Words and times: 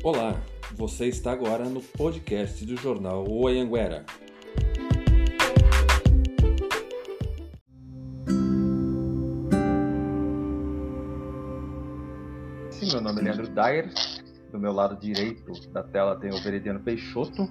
Olá, 0.00 0.40
você 0.76 1.06
está 1.06 1.32
agora 1.32 1.64
no 1.64 1.80
podcast 1.82 2.64
do 2.64 2.76
jornal 2.76 3.28
O 3.28 3.48
Anhanguera. 3.48 4.06
Sim, 12.70 12.92
meu 12.92 13.00
nome 13.00 13.20
é 13.20 13.24
Leandro 13.24 13.48
Dyer. 13.48 13.92
Do 14.52 14.60
meu 14.60 14.72
lado 14.72 14.96
direito 15.00 15.52
da 15.72 15.82
tela 15.82 16.14
tem 16.14 16.30
o 16.30 16.40
Veridiano 16.44 16.78
Peixoto. 16.78 17.50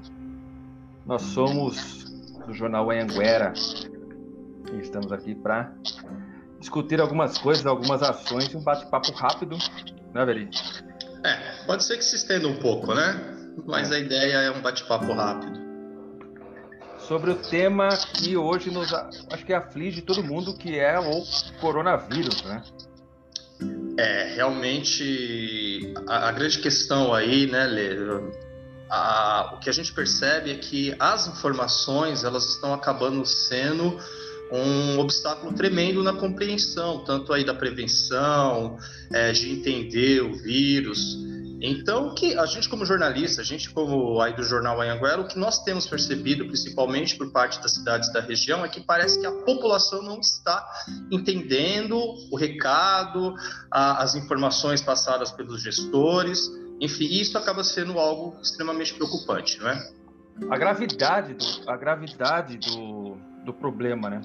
Nós 1.06 1.24
somos 1.24 2.06
do 2.46 2.54
jornal 2.54 2.90
Anhanguera 2.90 3.52
e 4.74 4.80
estamos 4.80 5.12
aqui 5.12 5.36
para 5.36 5.74
discutir 6.62 7.02
algumas 7.02 7.38
coisas, 7.38 7.66
algumas 7.66 8.02
ações 8.02 8.54
e 8.54 8.56
um 8.56 8.64
bate-papo 8.64 9.12
rápido, 9.12 9.58
né, 10.14 10.26
Veri? 10.26 10.50
É, 11.26 11.57
pode 11.68 11.84
ser 11.84 11.98
que 11.98 12.06
se 12.06 12.16
estenda 12.16 12.48
um 12.48 12.56
pouco, 12.56 12.96
né? 12.96 13.36
Mas 13.66 13.92
a 13.92 14.00
ideia 14.00 14.38
é 14.38 14.52
um 14.52 14.62
bate-papo 14.62 15.14
rápido. 15.14 15.68
Sobre 17.08 17.32
o 17.32 17.36
tema 17.36 17.90
que 18.16 18.36
hoje 18.36 18.72
nos 18.72 18.92
acho 18.94 19.46
que 19.46 19.54
aflige 19.54 20.02
todo 20.02 20.24
mundo, 20.24 20.54
que 20.58 20.80
é 20.80 21.00
o 21.00 21.24
coronavírus, 21.60 22.44
né? 22.44 22.64
É, 23.98 24.34
realmente 24.36 25.94
a, 26.08 26.30
a 26.30 26.32
grande 26.32 26.60
questão 26.60 27.14
aí, 27.14 27.48
né, 27.48 27.66
Lê, 27.66 27.96
a, 28.90 29.54
o 29.56 29.60
que 29.60 29.70
a 29.70 29.74
gente 29.74 29.92
percebe 29.94 30.52
é 30.52 30.56
que 30.56 30.96
as 31.00 31.28
informações 31.28 32.24
elas 32.24 32.46
estão 32.46 32.74
acabando 32.74 33.26
sendo 33.26 34.00
um 34.52 35.00
obstáculo 35.00 35.54
tremendo 35.54 36.04
na 36.04 36.14
compreensão, 36.14 37.04
tanto 37.04 37.34
aí 37.34 37.44
da 37.44 37.54
prevenção, 37.54 38.78
é, 39.12 39.32
de 39.32 39.52
entender 39.52 40.22
o 40.22 40.34
vírus. 40.34 41.18
Então, 41.62 42.14
que 42.14 42.38
a 42.38 42.46
gente 42.46 42.70
como 42.70 42.86
jornalista, 42.86 43.42
a 43.42 43.44
gente 43.44 43.70
como 43.72 44.22
aí 44.22 44.36
do 44.36 44.44
jornal 44.44 44.80
Anhanguera, 44.80 45.22
o 45.22 45.28
que 45.28 45.40
nós 45.40 45.64
temos 45.64 45.88
percebido, 45.88 46.46
principalmente 46.46 47.16
por 47.16 47.32
parte 47.32 47.60
das 47.62 47.74
cidades 47.74 48.12
da 48.14 48.22
região, 48.22 48.64
é 48.64 48.70
que 48.70 48.80
parece 48.82 49.20
que 49.20 49.26
a 49.26 49.32
população 49.32 50.04
não 50.04 50.20
está 50.20 50.64
entendendo 51.12 51.98
o 52.32 52.38
recado, 52.38 53.34
a, 53.72 54.04
as 54.04 54.14
informações 54.14 54.82
passadas 54.82 55.32
pelos 55.32 55.62
gestores. 55.62 56.48
Enfim, 56.80 57.06
isso 57.06 57.38
acaba 57.38 57.64
sendo 57.64 57.98
algo 57.98 58.38
extremamente 58.40 58.94
preocupante, 58.94 59.60
não 59.60 59.70
é? 59.70 59.92
A 60.52 60.58
gravidade 60.58 61.34
do, 61.34 61.70
a 61.70 61.76
gravidade 61.76 62.58
do, 62.58 63.18
do 63.44 63.52
problema, 63.52 64.12
né? 64.12 64.22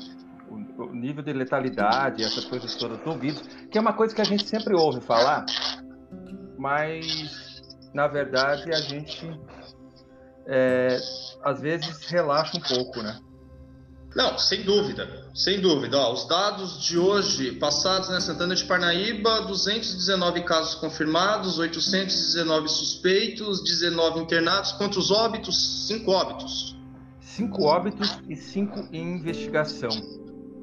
O, 0.51 0.93
nível 0.93 1.23
de 1.23 1.33
letalidade, 1.33 2.23
essas 2.23 2.45
coisas 2.45 2.75
todas 2.75 2.99
do 2.99 3.19
vírus, 3.19 3.41
que 3.71 3.79
é 3.79 3.81
uma 3.81 3.95
coisa 3.95 4.15
que 4.15 4.21
a 4.21 4.25
gente 4.25 4.47
sempre 4.47 4.75
ouve 4.75 5.01
falar, 5.01 5.47
mas 6.63 7.61
na 7.93 8.07
verdade 8.07 8.73
a 8.73 8.81
gente 8.81 9.29
é, 10.47 10.97
às 11.43 11.61
vezes 11.61 12.07
relaxa 12.07 12.57
um 12.57 12.61
pouco, 12.61 13.03
né? 13.03 13.19
Não, 14.15 14.39
sem 14.39 14.63
dúvida, 14.63 15.27
sem 15.35 15.61
dúvida. 15.61 15.99
Ó, 15.99 16.13
os 16.13 16.29
dados 16.29 16.83
de 16.83 16.99
hoje, 16.99 17.53
passados 17.53 18.09
na 18.09 18.17
né, 18.17 18.21
Santana 18.21 18.55
de 18.55 18.65
Parnaíba, 18.65 19.41
219 19.41 20.43
casos 20.43 20.75
confirmados, 20.75 21.59
819 21.59 22.69
suspeitos, 22.69 23.65
19 23.65 24.21
internados. 24.21 24.73
Quantos 24.73 25.11
óbitos? 25.11 25.87
Cinco 25.89 26.13
óbitos. 26.13 26.77
Cinco 27.21 27.65
óbitos 27.65 28.21
e 28.29 28.37
cinco 28.37 28.87
em 28.93 29.17
investigação. 29.17 29.91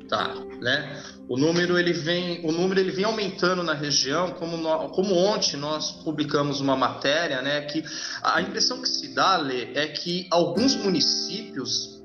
Tá, 0.09 0.33
né? 0.59 1.03
O 1.27 1.37
número 1.37 1.77
ele 1.77 1.93
vem, 1.93 2.43
o 2.43 2.51
número 2.51 2.79
ele 2.79 2.91
vem 2.91 3.05
aumentando 3.05 3.61
na 3.61 3.75
região, 3.75 4.31
como, 4.31 4.57
no, 4.57 4.89
como 4.89 5.13
ontem 5.13 5.55
nós 5.55 5.91
publicamos 5.91 6.59
uma 6.59 6.75
matéria, 6.75 7.43
né? 7.43 7.61
Que 7.61 7.83
a 8.23 8.41
impressão 8.41 8.81
que 8.81 8.89
se 8.89 9.13
dá, 9.13 9.37
Lê, 9.37 9.71
é 9.75 9.87
que 9.87 10.27
alguns 10.31 10.75
municípios 10.75 11.99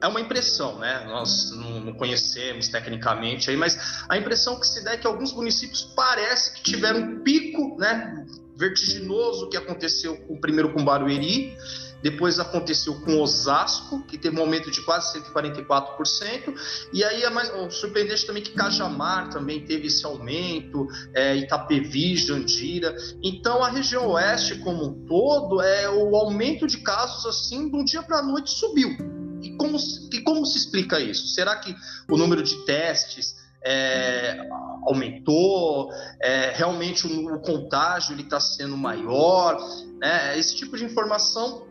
é 0.00 0.08
uma 0.08 0.20
impressão, 0.20 0.78
né? 0.78 1.04
Nós 1.06 1.50
não, 1.50 1.80
não, 1.80 1.92
conhecemos 1.92 2.68
tecnicamente 2.68 3.50
aí, 3.50 3.56
mas 3.56 4.04
a 4.08 4.16
impressão 4.16 4.58
que 4.58 4.66
se 4.66 4.82
dá 4.82 4.92
é 4.92 4.96
que 4.96 5.06
alguns 5.06 5.32
municípios 5.32 5.92
parece 5.94 6.54
que 6.54 6.62
tiveram 6.62 7.00
um 7.00 7.22
pico, 7.22 7.76
né? 7.78 8.24
Vertiginoso 8.56 9.50
que 9.50 9.56
aconteceu 9.58 10.16
com, 10.26 10.40
primeiro 10.40 10.72
com 10.72 10.82
Barueri, 10.82 11.56
depois 12.02 12.38
aconteceu 12.38 13.00
com 13.00 13.20
Osasco, 13.20 14.02
que 14.04 14.16
teve 14.16 14.38
um 14.38 14.40
aumento 14.40 14.70
de 14.70 14.80
quase 14.82 15.18
144%, 15.18 16.54
e 16.92 17.04
aí 17.04 17.22
é 17.22 17.30
mais, 17.30 17.50
surpreendente 17.74 18.26
também 18.26 18.42
que 18.42 18.52
Cajamar 18.52 19.30
também 19.30 19.64
teve 19.64 19.88
esse 19.88 20.04
aumento, 20.04 20.86
é, 21.14 21.36
Itapevi, 21.36 22.16
Jandira. 22.16 22.94
Então 23.22 23.62
a 23.62 23.70
região 23.70 24.08
oeste 24.08 24.56
como 24.56 24.84
um 24.84 25.06
todo, 25.06 25.60
é 25.60 25.88
o 25.88 26.16
aumento 26.16 26.66
de 26.66 26.78
casos 26.78 27.26
assim 27.26 27.70
de 27.70 27.76
um 27.76 27.84
dia 27.84 28.02
para 28.02 28.18
a 28.18 28.22
noite 28.22 28.50
subiu. 28.50 28.96
E 29.42 29.56
como, 29.56 29.78
e 30.12 30.20
como 30.20 30.44
se 30.44 30.58
explica 30.58 31.00
isso? 31.00 31.28
Será 31.28 31.56
que 31.56 31.74
o 32.10 32.16
número 32.16 32.42
de 32.42 32.64
testes 32.64 33.34
é, 33.64 34.38
aumentou? 34.86 35.90
É, 36.20 36.52
realmente 36.54 37.06
o, 37.06 37.34
o 37.34 37.40
contágio 37.40 38.18
está 38.18 38.38
sendo 38.38 38.76
maior? 38.76 39.58
Né? 39.98 40.38
Esse 40.38 40.56
tipo 40.56 40.76
de 40.76 40.84
informação 40.84 41.69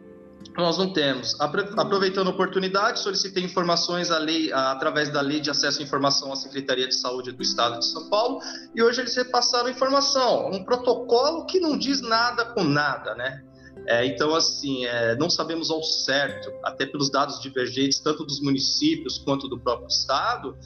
nós 0.57 0.77
não 0.77 0.91
temos. 0.91 1.39
Aproveitando 1.39 2.27
a 2.27 2.31
oportunidade, 2.31 3.00
solicitei 3.00 3.44
informações 3.44 4.09
lei, 4.09 4.51
através 4.51 5.09
da 5.09 5.22
Lei 5.22 5.39
de 5.39 5.50
Acesso 5.50 5.79
à 5.79 5.83
Informação 5.83 6.31
à 6.33 6.35
Secretaria 6.35 6.88
de 6.88 6.95
Saúde 6.95 7.31
do 7.31 7.41
Estado 7.41 7.79
de 7.79 7.85
São 7.85 8.09
Paulo 8.09 8.41
e 8.75 8.83
hoje 8.83 9.01
eles 9.01 9.16
repassaram 9.16 9.69
informação, 9.69 10.51
um 10.51 10.63
protocolo 10.63 11.45
que 11.45 11.59
não 11.59 11.77
diz 11.77 12.01
nada 12.01 12.45
com 12.45 12.63
nada, 12.63 13.16
né? 13.16 13.44
É, 13.88 14.05
então, 14.05 14.35
assim, 14.35 14.85
é, 14.85 15.16
não 15.16 15.29
sabemos 15.29 15.72
ao 15.72 15.81
certo, 15.81 16.51
até 16.63 16.85
pelos 16.85 17.09
dados 17.09 17.39
divergentes, 17.39 18.00
tanto 18.00 18.25
dos 18.25 18.41
municípios 18.41 19.17
quanto 19.17 19.47
do 19.47 19.59
próprio 19.59 19.88
Estado. 19.88 20.57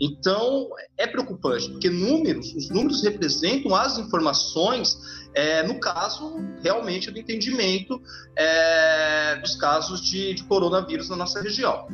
Então, 0.00 0.70
é 0.96 1.06
preocupante, 1.06 1.68
porque 1.70 1.90
números, 1.90 2.54
os 2.54 2.70
números 2.70 3.02
representam 3.02 3.74
as 3.74 3.98
informações, 3.98 4.98
é, 5.34 5.62
no 5.62 5.78
caso, 5.78 6.36
realmente, 6.62 7.10
do 7.10 7.18
entendimento 7.18 8.00
é, 8.34 9.36
dos 9.36 9.56
casos 9.56 10.00
de, 10.00 10.32
de, 10.32 10.44
coronavírus 10.44 11.10
na 11.10 11.16
nossa 11.16 11.42
região. 11.42 11.86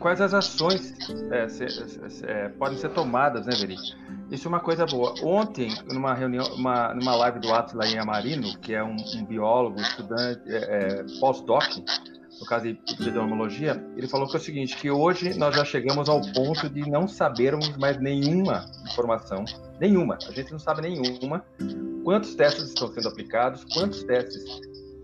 Quais 0.00 0.20
as 0.20 0.34
ações 0.34 0.94
é, 1.30 1.48
se, 1.48 2.24
é, 2.26 2.48
podem 2.48 2.76
ser 2.78 2.88
tomadas, 2.90 3.46
né, 3.46 3.52
Veri? 3.54 3.76
Isso 4.30 4.46
é 4.46 4.48
uma 4.48 4.60
coisa 4.60 4.86
boa. 4.86 5.14
Ontem, 5.22 5.76
numa 5.92 6.14
reunião, 6.14 6.46
uma, 6.54 6.94
numa 6.94 7.14
live 7.16 7.40
do 7.40 7.52
Atila 7.52 7.84
Amarino, 8.00 8.56
que 8.58 8.72
é 8.72 8.82
um, 8.82 8.96
um 8.96 9.24
biólogo, 9.24 9.80
estudante, 9.80 10.42
é, 10.48 10.56
é, 10.56 11.04
pós-doc, 11.18 11.64
no 12.40 12.46
caso 12.46 12.64
de 12.64 12.70
epidemiologia, 12.70 13.84
ele 13.96 14.08
falou 14.08 14.26
que 14.26 14.34
é 14.34 14.40
o 14.40 14.42
seguinte, 14.42 14.74
que 14.76 14.90
hoje 14.90 15.38
nós 15.38 15.54
já 15.54 15.64
chegamos 15.64 16.08
ao 16.08 16.20
ponto 16.32 16.70
de 16.70 16.88
não 16.88 17.06
sabermos 17.06 17.76
mais 17.76 18.00
nenhuma 18.00 18.64
informação, 18.90 19.44
nenhuma, 19.78 20.18
a 20.26 20.32
gente 20.32 20.50
não 20.50 20.58
sabe 20.58 20.80
nenhuma, 20.80 21.44
quantos 22.02 22.34
testes 22.34 22.68
estão 22.68 22.88
sendo 22.88 23.08
aplicados, 23.08 23.64
quantos 23.74 24.02
testes, 24.04 24.42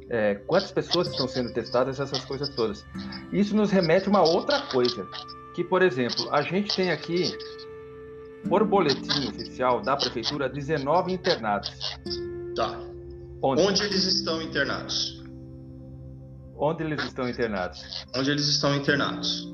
é, 0.09 0.37
quantas 0.47 0.73
pessoas 0.73 1.09
estão 1.09 1.29
sendo 1.29 1.53
testadas, 1.53 2.01
essas 2.01 2.25
coisas 2.25 2.49
todas. 2.49 2.87
Isso 3.31 3.55
nos 3.55 3.71
remete 3.71 4.07
a 4.07 4.11
uma 4.11 4.23
outra 4.23 4.63
coisa, 4.63 5.07
que, 5.55 5.63
por 5.63 5.83
exemplo, 5.83 6.33
a 6.33 6.41
gente 6.41 6.75
tem 6.75 6.91
aqui 6.91 7.37
por 8.49 8.65
boletim 8.65 9.29
oficial 9.29 9.83
da 9.83 9.95
prefeitura, 9.95 10.49
19 10.49 11.13
internados. 11.13 11.71
Tá. 12.55 12.81
Onde? 13.43 13.63
Onde 13.63 13.83
eles 13.83 14.05
estão 14.05 14.41
internados? 14.41 15.26
Onde 16.59 16.83
eles 16.83 17.05
estão 17.05 17.29
internados? 17.29 17.81
Onde 18.15 18.31
eles 18.31 18.47
estão 18.47 18.75
internados. 18.75 19.47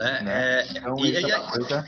É, 0.00 0.22
né? 0.22 0.60
é, 0.60 0.66
então, 0.70 0.98
e, 0.98 1.16
é 1.16 1.40
coisa... 1.40 1.84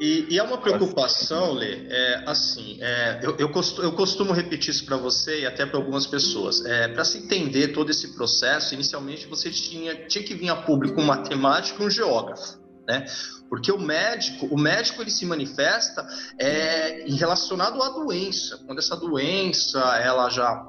e, 0.00 0.26
e, 0.30 0.38
é 0.38 0.42
uma 0.42 0.58
preocupação, 0.58 1.52
Lê, 1.52 1.86
é, 1.88 2.24
assim, 2.26 2.78
é, 2.80 3.20
eu, 3.22 3.36
eu, 3.36 3.48
costumo, 3.50 3.86
eu, 3.86 3.92
costumo, 3.92 4.32
repetir 4.32 4.70
isso 4.70 4.84
para 4.84 4.96
você 4.96 5.42
e 5.42 5.46
até 5.46 5.64
para 5.64 5.76
algumas 5.76 6.06
pessoas. 6.06 6.64
É, 6.64 6.88
para 6.88 7.04
se 7.04 7.18
entender 7.18 7.68
todo 7.68 7.90
esse 7.90 8.14
processo, 8.14 8.74
inicialmente 8.74 9.26
você 9.26 9.50
tinha, 9.50 9.94
tinha 10.06 10.24
que 10.24 10.34
vir 10.34 10.48
a 10.48 10.56
público 10.56 11.00
um 11.00 11.04
matemático 11.04 11.82
e 11.82 11.86
um 11.86 11.90
geógrafo. 11.90 12.58
Né? 12.88 13.04
Porque 13.48 13.70
o 13.70 13.78
médico, 13.78 14.46
o 14.46 14.58
médico 14.58 15.02
ele 15.02 15.10
se 15.10 15.24
manifesta 15.24 16.06
é, 16.38 17.04
relacionado 17.08 17.80
à 17.82 17.90
doença, 17.90 18.58
quando 18.66 18.78
essa 18.78 18.96
doença 18.96 19.78
ela 19.98 20.28
já 20.30 20.66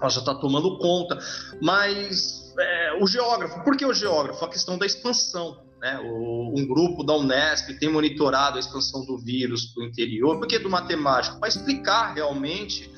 ela 0.00 0.10
já 0.10 0.20
está 0.20 0.34
tomando 0.34 0.78
conta, 0.78 1.16
mas 1.60 2.41
é, 2.58 2.98
o 3.00 3.06
geógrafo, 3.06 3.62
por 3.64 3.76
que 3.76 3.84
o 3.84 3.92
geógrafo? 3.92 4.44
A 4.44 4.48
questão 4.48 4.78
da 4.78 4.86
expansão. 4.86 5.62
Né? 5.80 5.98
O, 5.98 6.52
um 6.56 6.66
grupo 6.66 7.02
da 7.02 7.14
Unesp 7.16 7.70
tem 7.78 7.88
monitorado 7.88 8.56
a 8.56 8.60
expansão 8.60 9.04
do 9.04 9.18
vírus 9.18 9.66
para 9.66 9.82
o 9.82 9.86
interior, 9.86 10.38
por 10.38 10.46
que 10.46 10.58
do 10.58 10.70
matemático? 10.70 11.38
Para 11.38 11.48
explicar 11.48 12.14
realmente 12.14 12.92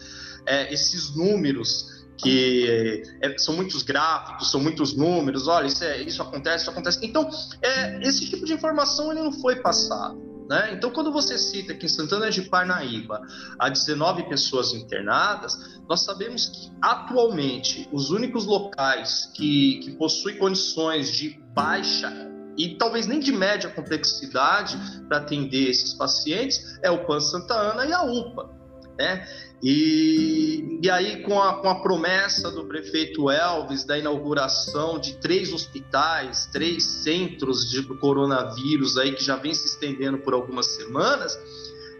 é, 0.47 0.73
esses 0.73 1.17
números 1.17 2.05
que 2.17 3.09
é, 3.23 3.39
são 3.39 3.57
muitos 3.57 3.83
gráficos, 3.83 4.51
são 4.51 4.61
muitos 4.61 4.95
números, 4.97 5.49
olha, 5.49 5.67
isso, 5.67 5.83
é, 5.83 6.03
isso 6.03 6.23
acontece, 6.23 6.63
isso 6.63 6.71
acontece. 6.71 6.99
Então, 7.03 7.29
é, 7.61 8.07
esse 8.07 8.29
tipo 8.29 8.45
de 8.45 8.53
informação 8.53 9.11
ele 9.11 9.23
não 9.23 9.33
foi 9.33 9.57
passado. 9.57 10.34
Né? 10.49 10.75
Então, 10.75 10.91
quando 10.91 11.11
você 11.11 11.39
cita 11.39 11.75
que 11.75 11.87
em 11.87 11.89
Santana 11.89 12.31
de 12.31 12.43
Parnaíba 12.43 13.23
há 13.59 13.69
19 13.69 14.25
pessoas 14.29 14.75
internadas, 14.75 15.81
nós 15.89 16.05
sabemos 16.05 16.47
que 16.47 16.71
atualmente 16.83 17.89
os 17.91 18.11
únicos 18.11 18.45
locais 18.45 19.31
que, 19.35 19.81
que 19.83 19.93
possuem 19.93 20.37
condições 20.37 21.11
de 21.11 21.41
baixa 21.55 22.13
e 22.57 22.77
talvez 22.77 23.07
nem 23.07 23.21
de 23.21 23.33
média 23.33 23.71
complexidade 23.71 24.77
para 25.09 25.19
atender 25.19 25.71
esses 25.71 25.95
pacientes 25.95 26.79
é 26.83 26.91
o 26.91 27.05
PAN 27.05 27.21
Santa 27.21 27.55
Ana 27.55 27.87
e 27.87 27.93
a 27.93 28.03
UPA. 28.03 28.64
Né? 28.99 29.27
E, 29.63 30.81
e 30.83 30.91
aí, 30.91 31.23
com 31.23 31.41
a, 31.41 31.61
com 31.61 31.69
a 31.69 31.81
promessa 31.81 32.51
do 32.51 32.67
prefeito 32.67 33.31
Elvis 33.31 33.85
da 33.85 33.99
inauguração 33.99 34.99
de 34.99 35.15
três 35.17 35.53
hospitais, 35.53 36.47
três 36.53 36.85
centros 36.85 37.71
de 37.71 37.83
coronavírus 37.83 38.97
aí 38.99 39.13
que 39.13 39.25
já 39.25 39.37
vem 39.37 39.55
se 39.55 39.67
estendendo 39.67 40.19
por 40.19 40.35
algumas 40.35 40.67
semanas, 40.75 41.39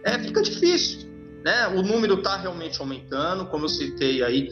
é, 0.03 0.19
fica 0.19 0.41
difícil. 0.41 1.09
Né? 1.43 1.67
O 1.67 1.81
número 1.81 2.15
está 2.15 2.37
realmente 2.37 2.79
aumentando, 2.79 3.45
como 3.47 3.65
eu 3.65 3.69
citei 3.69 4.23
aí, 4.23 4.49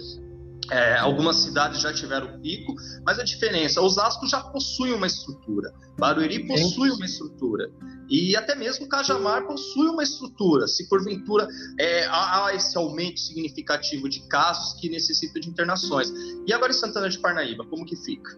é, 0.73 0.97
algumas 0.97 1.35
cidades 1.37 1.79
já 1.79 1.93
tiveram 1.93 2.39
pico, 2.41 2.73
mas 3.05 3.19
a 3.19 3.23
diferença, 3.23 3.79
Osasco 3.79 4.27
já 4.27 4.41
possui 4.41 4.91
uma 4.91 5.05
estrutura, 5.05 5.71
Barueri 5.99 6.47
possui 6.47 6.89
uma 6.89 7.05
estrutura, 7.05 7.71
e 8.09 8.35
até 8.35 8.55
mesmo 8.55 8.87
Cajamar 8.89 9.45
possui 9.45 9.87
uma 9.87 10.01
estrutura, 10.01 10.67
se 10.67 10.89
porventura 10.89 11.47
é, 11.79 12.05
há, 12.07 12.51
esse 12.55 12.75
aumento 12.75 13.19
significativo 13.19 14.09
de 14.09 14.27
casos 14.27 14.79
que 14.79 14.89
necessitam 14.89 15.39
de 15.39 15.49
internações. 15.49 16.11
E 16.47 16.51
agora 16.51 16.71
em 16.71 16.75
Santana 16.75 17.07
de 17.07 17.19
Parnaíba, 17.19 17.63
como 17.65 17.85
que 17.85 17.95
fica? 17.95 18.35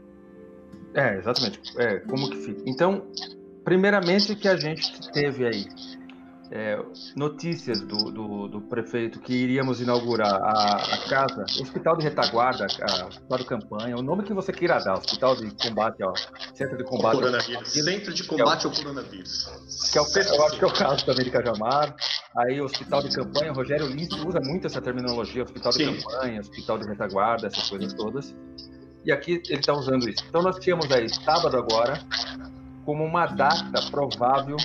É, 0.94 1.18
exatamente, 1.18 1.60
é, 1.78 2.00
como 2.00 2.30
que 2.30 2.38
fica. 2.38 2.62
Então, 2.66 3.08
primeiramente 3.64 4.36
que 4.36 4.48
a 4.48 4.58
gente 4.58 4.92
teve 5.12 5.46
aí 5.46 5.66
é, 6.52 6.80
notícias 7.16 7.82
do, 7.82 8.12
do, 8.12 8.48
do, 8.48 8.62
prefeito 8.62 9.20
que 9.20 9.34
iríamos 9.34 9.82
inaugurar 9.82 10.34
a, 10.34 10.76
a, 10.76 11.10
casa, 11.10 11.44
Hospital 11.62 11.98
de 11.98 12.04
Retaguarda, 12.04 12.68
a, 12.82 13.08
Hospital 13.08 13.38
de 13.38 13.46
Campanha, 13.46 13.98
o 13.98 14.02
nome 14.02 14.24
que 14.24 14.34
você 14.34 14.52
queira 14.52 14.80
dar, 14.80 14.94
Hospital 14.94 15.36
de 15.36 15.52
Combate 15.56 16.04
ao 16.04 16.14
Centro 16.54 16.78
de 16.78 16.84
Combate 16.84 17.16
ao 17.16 17.22
Coronavírus. 17.22 17.70
Centro 17.70 18.14
de 18.14 18.24
Combate 18.24 18.66
ao 18.66 18.72
Coronavírus. 18.72 19.46
Que 19.92 19.98
é 19.98 20.02
o, 20.02 20.06
eu 20.06 20.46
acho 20.46 20.58
que 20.58 20.64
é 20.64 20.68
o 20.68 20.74
caso 20.74 21.06
também 21.06 21.26
de 21.26 21.32
Cajamar. 21.32 21.96
Aí, 22.38 22.62
Hospital 22.62 23.02
de 23.02 23.16
Campanha, 23.16 23.52
Rogério 23.52 23.88
Lins 23.88 24.12
usa 24.26 24.40
muito 24.42 24.68
essa 24.68 24.82
terminologia, 24.82 25.44
Hospital 25.44 25.72
de 25.72 25.78
Sim. 25.78 25.98
Campanha, 25.98 26.42
Hospital 26.42 26.78
de 26.78 26.88
Retaguarda, 26.88 27.48
essas 27.48 27.70
coisas 27.70 27.94
todas. 27.94 28.36
E 29.04 29.12
aqui 29.12 29.42
ele 29.48 29.60
está 29.60 29.74
usando 29.74 30.08
isso. 30.10 30.24
Então, 30.28 30.42
nós 30.42 30.60
tínhamos 30.60 30.92
aí, 30.92 31.08
sábado 31.10 31.56
agora, 31.56 32.00
como 32.84 33.04
uma 33.04 33.26
data 33.26 33.82
provável 33.90 34.58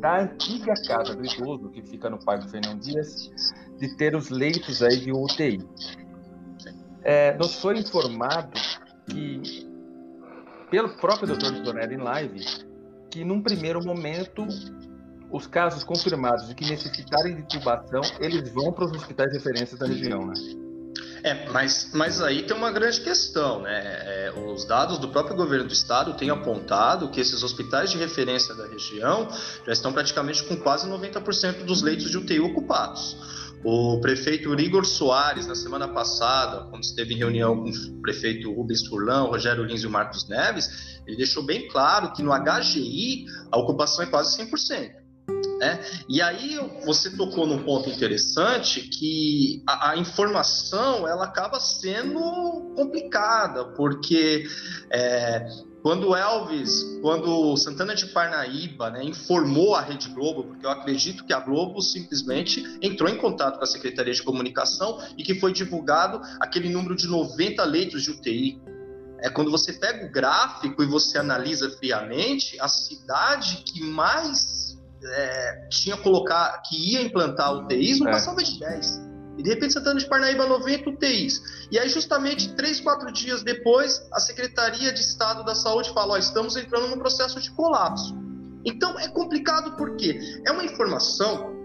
da 0.00 0.20
antiga 0.20 0.72
casa 0.86 1.14
do 1.14 1.24
idoso, 1.24 1.68
que 1.70 1.82
fica 1.82 2.08
no 2.08 2.18
Parque 2.18 2.50
Fernão 2.50 2.76
Dias, 2.78 3.30
de 3.78 3.96
ter 3.96 4.16
os 4.16 4.30
leitos 4.30 4.82
aí 4.82 4.96
de 4.98 5.12
UTI. 5.12 5.60
É, 7.02 7.36
nos 7.36 7.54
foi 7.60 7.78
informado 7.78 8.58
que, 9.06 9.66
pelo 10.70 10.88
próprio 10.96 11.36
Dr. 11.36 11.62
Donelli 11.62 11.94
em 11.94 11.98
live, 11.98 12.44
que 13.10 13.24
num 13.24 13.42
primeiro 13.42 13.84
momento 13.84 14.46
os 15.30 15.46
casos 15.46 15.84
confirmados 15.84 16.48
de 16.48 16.54
que 16.54 16.68
necessitarem 16.68 17.36
de 17.36 17.42
intubação, 17.42 18.02
eles 18.18 18.52
vão 18.52 18.72
para 18.72 18.84
os 18.84 18.92
hospitais 18.92 19.30
de 19.30 19.38
referência 19.38 19.78
da 19.78 19.86
região, 19.86 20.26
né? 20.26 20.34
É, 21.22 21.48
mas, 21.50 21.90
mas 21.92 22.20
aí 22.22 22.42
tem 22.42 22.56
uma 22.56 22.70
grande 22.70 23.00
questão, 23.00 23.62
né? 23.62 23.80
É, 23.82 24.32
os 24.36 24.64
dados 24.64 24.98
do 24.98 25.08
próprio 25.08 25.36
governo 25.36 25.66
do 25.66 25.72
estado 25.72 26.14
têm 26.14 26.30
apontado 26.30 27.10
que 27.10 27.20
esses 27.20 27.42
hospitais 27.42 27.90
de 27.90 27.98
referência 27.98 28.54
da 28.54 28.66
região 28.66 29.28
já 29.66 29.72
estão 29.72 29.92
praticamente 29.92 30.42
com 30.44 30.56
quase 30.56 30.88
90% 30.88 31.64
dos 31.64 31.82
leitos 31.82 32.10
de 32.10 32.16
UTI 32.16 32.40
ocupados. 32.40 33.16
O 33.62 34.00
prefeito 34.00 34.58
Igor 34.58 34.86
Soares, 34.86 35.46
na 35.46 35.54
semana 35.54 35.86
passada, 35.86 36.66
quando 36.70 36.82
esteve 36.82 37.12
em 37.12 37.18
reunião 37.18 37.62
com 37.62 37.68
o 37.68 38.00
prefeito 38.00 38.50
Rubens 38.50 38.86
Furlan, 38.86 39.24
o 39.24 39.30
Rogério 39.32 39.64
Lins 39.64 39.82
e 39.82 39.86
o 39.86 39.90
Marcos 39.90 40.26
Neves, 40.26 41.00
ele 41.06 41.18
deixou 41.18 41.42
bem 41.42 41.68
claro 41.68 42.12
que 42.12 42.22
no 42.22 42.32
HGI 42.32 43.26
a 43.52 43.58
ocupação 43.58 44.02
é 44.02 44.06
quase 44.06 44.38
100%. 44.42 44.99
Né? 45.58 45.84
E 46.08 46.22
aí 46.22 46.58
você 46.86 47.10
tocou 47.10 47.46
num 47.46 47.62
ponto 47.62 47.90
interessante 47.90 48.80
que 48.80 49.62
a, 49.66 49.90
a, 49.90 49.96
informação 49.98 51.06
ela 51.06 51.24
acaba 51.24 51.60
sendo 51.60 52.72
complicada, 52.74 53.66
porque 53.66 54.44
é, 54.90 55.46
quando 55.82 56.14
Elvis, 56.14 56.82
quando 57.02 57.56
Santana 57.56 57.94
de 57.94 58.06
Parnaíba 58.06 58.90
né, 58.90 59.04
informou 59.04 59.74
a 59.74 59.80
Rede 59.80 60.08
Globo, 60.10 60.44
porque 60.44 60.64
eu 60.64 60.70
acredito 60.70 61.24
que 61.24 61.32
a 61.32 61.40
Globo 61.40 61.80
simplesmente 61.80 62.62
entrou 62.82 63.08
em 63.08 63.16
contato 63.16 63.58
com 63.58 63.64
a 63.64 63.66
Secretaria 63.66 64.12
de 64.12 64.22
Comunicação 64.22 64.98
e 65.16 65.22
que 65.22 65.34
foi 65.34 65.52
divulgado 65.52 66.20
aquele 66.40 66.68
número 66.68 66.94
de 66.94 67.06
90 67.06 67.62
leitos 67.64 68.02
de 68.02 68.10
UTI. 68.10 68.60
É 69.22 69.28
quando 69.28 69.50
você 69.50 69.72
pega 69.74 70.06
o 70.06 70.10
gráfico 70.10 70.82
e 70.82 70.86
você 70.86 71.18
analisa 71.18 71.70
friamente, 71.70 72.58
a 72.60 72.68
cidade 72.68 73.62
que 73.66 73.82
mais 73.82 74.59
é, 75.02 75.68
tinha 75.70 75.96
colocar 75.96 76.62
que 76.62 76.92
ia 76.92 77.02
implantar 77.02 77.54
UTIs, 77.54 78.00
não 78.00 78.08
é. 78.08 78.12
passava 78.12 78.42
de 78.42 78.58
10. 78.58 79.10
E 79.38 79.42
de 79.42 79.48
repente 79.48 79.72
Santana 79.72 79.98
de 79.98 80.06
Parnaíba 80.06 80.46
90 80.46 80.90
UTIs. 80.90 81.40
E 81.70 81.78
aí, 81.78 81.88
justamente, 81.88 82.54
três, 82.54 82.80
quatro 82.80 83.10
dias 83.12 83.42
depois, 83.42 84.06
a 84.12 84.20
Secretaria 84.20 84.92
de 84.92 85.00
Estado 85.00 85.44
da 85.44 85.54
Saúde 85.54 85.90
falou: 85.94 86.16
estamos 86.18 86.56
entrando 86.56 86.88
num 86.88 86.98
processo 86.98 87.40
de 87.40 87.50
colapso. 87.52 88.14
Então 88.64 88.98
é 88.98 89.08
complicado 89.08 89.76
porque 89.76 90.20
é 90.46 90.50
uma 90.50 90.64
informação. 90.64 91.58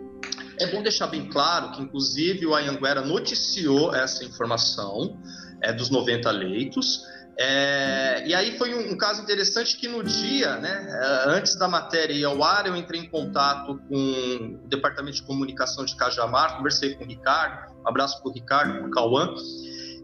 É 0.57 0.67
bom 0.67 0.81
deixar 0.81 1.07
bem 1.07 1.27
claro 1.27 1.71
que, 1.71 1.81
inclusive, 1.81 2.45
o 2.45 2.55
Ayanguera 2.55 3.01
noticiou 3.01 3.93
essa 3.93 4.23
informação 4.23 5.19
é, 5.61 5.73
dos 5.73 5.89
90 5.89 6.31
leitos. 6.31 7.03
É, 7.37 8.25
e 8.25 8.33
aí 8.33 8.57
foi 8.57 8.73
um, 8.73 8.93
um, 8.93 8.97
caso 8.97 9.21
interessante 9.21 9.77
que 9.77 9.89
no 9.89 10.01
dia, 10.01 10.55
né, 10.57 10.87
é, 10.89 11.29
antes 11.29 11.57
da 11.57 11.67
matéria 11.67 12.13
ir 12.13 12.23
ao 12.23 12.41
ar, 12.41 12.65
eu 12.65 12.75
entrei 12.75 13.01
em 13.01 13.09
contato 13.09 13.77
com 13.89 14.59
o 14.63 14.67
Departamento 14.67 15.17
de 15.17 15.23
Comunicação 15.23 15.83
de 15.83 15.95
Cajamar, 15.97 16.55
conversei 16.55 16.95
com 16.95 17.03
o 17.03 17.07
Ricardo, 17.07 17.73
um 17.83 17.89
abraço 17.89 18.21
para 18.21 18.29
o 18.29 18.33
Ricardo, 18.33 18.79
para 18.79 18.87
o 18.87 18.91
Cauã, 18.91 19.35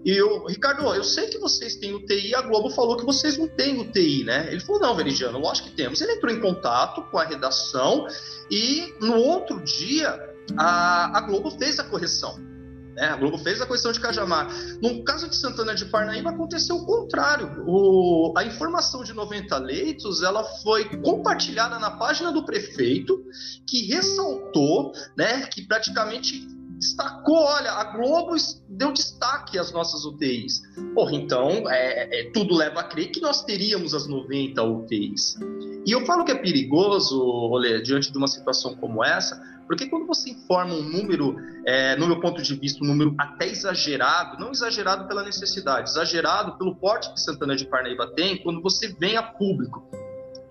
e 0.03 0.11
eu, 0.11 0.45
Ricardo, 0.47 0.81
eu 0.95 1.03
sei 1.03 1.27
que 1.27 1.37
vocês 1.37 1.75
têm 1.75 1.93
UTI, 1.93 2.33
a 2.33 2.41
Globo 2.41 2.71
falou 2.71 2.97
que 2.97 3.05
vocês 3.05 3.37
não 3.37 3.47
têm 3.47 3.79
UTI, 3.79 4.23
né? 4.23 4.47
Ele 4.51 4.59
falou, 4.59 4.81
não, 4.81 4.95
Veridiano, 4.95 5.37
lógico 5.37 5.69
que 5.69 5.75
temos. 5.75 6.01
Ele 6.01 6.13
entrou 6.13 6.33
em 6.33 6.39
contato 6.39 7.03
com 7.03 7.19
a 7.19 7.23
redação 7.23 8.07
e 8.49 8.95
no 8.99 9.15
outro 9.15 9.63
dia 9.63 10.19
a, 10.57 11.17
a 11.19 11.21
Globo 11.21 11.51
fez 11.51 11.79
a 11.79 11.83
correção. 11.83 12.50
É, 12.97 13.05
a 13.05 13.15
Globo 13.15 13.37
fez 13.37 13.61
a 13.61 13.65
questão 13.65 13.91
de 13.91 13.99
Cajamar. 13.99 14.49
No 14.81 15.03
caso 15.03 15.29
de 15.29 15.35
Santana 15.35 15.73
de 15.73 15.85
Parnaíba, 15.85 16.31
aconteceu 16.31 16.75
o 16.75 16.85
contrário. 16.85 17.63
O, 17.65 18.33
a 18.35 18.43
informação 18.43 19.03
de 19.03 19.13
90 19.13 19.57
leitos 19.59 20.21
ela 20.21 20.43
foi 20.61 20.85
compartilhada 21.01 21.79
na 21.79 21.91
página 21.91 22.31
do 22.31 22.45
prefeito, 22.45 23.23
que 23.67 23.85
ressaltou 23.85 24.91
né, 25.17 25.45
que 25.47 25.61
praticamente 25.61 26.47
destacou, 26.81 27.37
olha, 27.37 27.73
a 27.73 27.83
Globo 27.95 28.35
deu 28.67 28.91
destaque 28.91 29.59
às 29.59 29.71
nossas 29.71 30.03
UTIs. 30.03 30.63
Porra, 30.95 31.13
então, 31.13 31.69
é, 31.69 32.21
é, 32.21 32.31
tudo 32.31 32.55
leva 32.55 32.79
a 32.79 32.83
crer 32.83 33.11
que 33.11 33.21
nós 33.21 33.43
teríamos 33.43 33.93
as 33.93 34.07
90 34.07 34.63
UTIs. 34.63 35.37
E 35.85 35.91
eu 35.91 36.03
falo 36.05 36.25
que 36.25 36.31
é 36.31 36.35
perigoso, 36.35 37.21
Olê, 37.23 37.81
diante 37.81 38.11
de 38.11 38.17
uma 38.17 38.27
situação 38.27 38.75
como 38.75 39.03
essa, 39.03 39.39
porque 39.71 39.87
quando 39.87 40.05
você 40.05 40.31
informa 40.31 40.73
um 40.73 40.83
número, 40.83 41.37
é, 41.65 41.95
no 41.95 42.05
meu 42.05 42.19
ponto 42.19 42.41
de 42.41 42.53
vista, 42.55 42.83
um 42.83 42.87
número 42.87 43.15
até 43.17 43.47
exagerado, 43.47 44.37
não 44.37 44.51
exagerado 44.51 45.07
pela 45.07 45.23
necessidade, 45.23 45.89
exagerado 45.89 46.57
pelo 46.57 46.75
porte 46.75 47.09
que 47.13 47.17
Santana 47.21 47.55
de 47.55 47.65
Parnaíba 47.65 48.13
tem, 48.13 48.43
quando 48.43 48.61
você 48.61 48.89
vem 48.89 49.15
a 49.15 49.23
público 49.23 49.89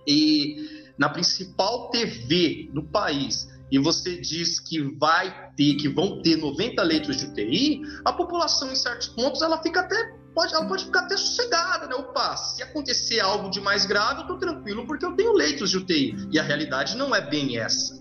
e 0.08 0.90
na 0.96 1.10
principal 1.10 1.90
TV 1.90 2.70
do 2.72 2.82
país 2.82 3.46
e 3.70 3.78
você 3.78 4.18
diz 4.18 4.58
que 4.58 4.80
vai 4.98 5.50
ter, 5.54 5.74
que 5.74 5.86
vão 5.86 6.22
ter 6.22 6.38
90 6.38 6.82
leitos 6.82 7.18
de 7.18 7.26
UTI, 7.26 7.82
a 8.06 8.14
população 8.14 8.72
em 8.72 8.74
certos 8.74 9.08
pontos 9.08 9.42
ela 9.42 9.62
fica 9.62 9.80
até 9.80 10.14
pode, 10.34 10.54
ela 10.54 10.66
pode 10.66 10.86
ficar 10.86 11.00
até 11.00 11.18
sossegada, 11.18 11.86
né? 11.86 11.94
Opa, 11.94 12.38
se 12.38 12.62
acontecer 12.62 13.20
algo 13.20 13.50
de 13.50 13.60
mais 13.60 13.84
grave, 13.84 14.22
eu 14.22 14.26
tô 14.26 14.38
tranquilo 14.38 14.86
porque 14.86 15.04
eu 15.04 15.14
tenho 15.14 15.34
leitos 15.34 15.68
de 15.68 15.76
UTI. 15.76 16.16
E 16.32 16.38
a 16.38 16.42
realidade 16.42 16.96
não 16.96 17.14
é 17.14 17.20
bem 17.20 17.58
essa. 17.58 17.98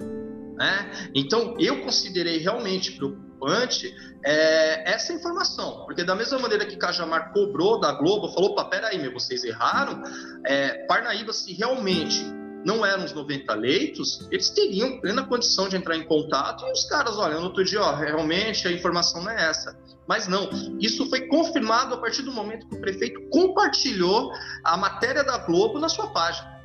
Né? 0.59 1.09
Então, 1.15 1.55
eu 1.57 1.81
considerei 1.81 2.37
realmente 2.37 2.91
preocupante 2.91 3.95
é, 4.25 4.91
essa 4.91 5.13
informação, 5.13 5.85
porque 5.85 6.03
da 6.03 6.13
mesma 6.13 6.37
maneira 6.37 6.65
que 6.65 6.75
Cajamar 6.75 7.31
cobrou 7.31 7.79
da 7.79 7.93
Globo, 7.93 8.27
falou: 8.33 8.51
opa, 8.51 8.65
peraí, 8.65 8.99
meu, 8.99 9.13
vocês 9.13 9.45
erraram, 9.45 10.03
é, 10.45 10.85
Parnaíba, 10.85 11.31
se 11.31 11.53
realmente 11.53 12.21
não 12.65 12.85
eram 12.85 13.05
os 13.05 13.13
90 13.13 13.53
leitos, 13.53 14.27
eles 14.29 14.49
teriam 14.49 14.99
plena 14.99 15.23
condição 15.23 15.69
de 15.69 15.77
entrar 15.77 15.95
em 15.95 16.03
contato 16.03 16.67
e 16.67 16.71
os 16.73 16.83
caras, 16.83 17.17
olha, 17.17 17.35
no 17.35 17.45
outro 17.45 17.63
dia, 17.63 17.81
ó, 17.81 17.95
realmente 17.95 18.67
a 18.67 18.71
informação 18.71 19.23
não 19.23 19.31
é 19.31 19.49
essa. 19.49 19.79
Mas 20.05 20.27
não, 20.27 20.49
isso 20.77 21.09
foi 21.09 21.27
confirmado 21.27 21.95
a 21.95 21.97
partir 21.99 22.23
do 22.23 22.33
momento 22.33 22.67
que 22.67 22.75
o 22.75 22.81
prefeito 22.81 23.21
compartilhou 23.29 24.29
a 24.65 24.75
matéria 24.75 25.23
da 25.23 25.37
Globo 25.37 25.79
na 25.79 25.87
sua 25.87 26.07
página. 26.07 26.59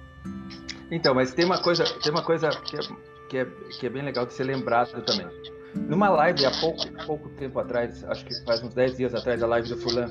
Então, 0.91 1.15
mas 1.15 1.33
tem 1.33 1.45
uma 1.45 1.59
coisa, 1.59 1.85
tem 1.85 2.11
uma 2.11 2.23
coisa 2.23 2.49
que 2.49 2.77
é, 2.77 2.81
que 3.29 3.39
é, 3.39 3.47
que 3.79 3.87
é 3.87 3.91
bem 3.91 4.03
legal 4.03 4.27
de 4.27 4.33
ser 4.33 4.45
lembrado 4.45 5.03
também. 5.05 5.27
Numa 5.75 6.09
live 6.09 6.45
há 6.47 6.51
pouco, 6.61 6.87
pouco 7.07 7.29
tempo 7.31 7.59
atrás, 7.59 8.05
acho 8.05 8.25
que 8.25 8.35
faz 8.45 8.63
uns 8.63 8.75
10 8.75 8.97
dias 8.97 9.15
atrás, 9.15 9.43
a 9.43 9.47
live 9.47 9.69
do 9.69 9.77
Furlan, 9.77 10.09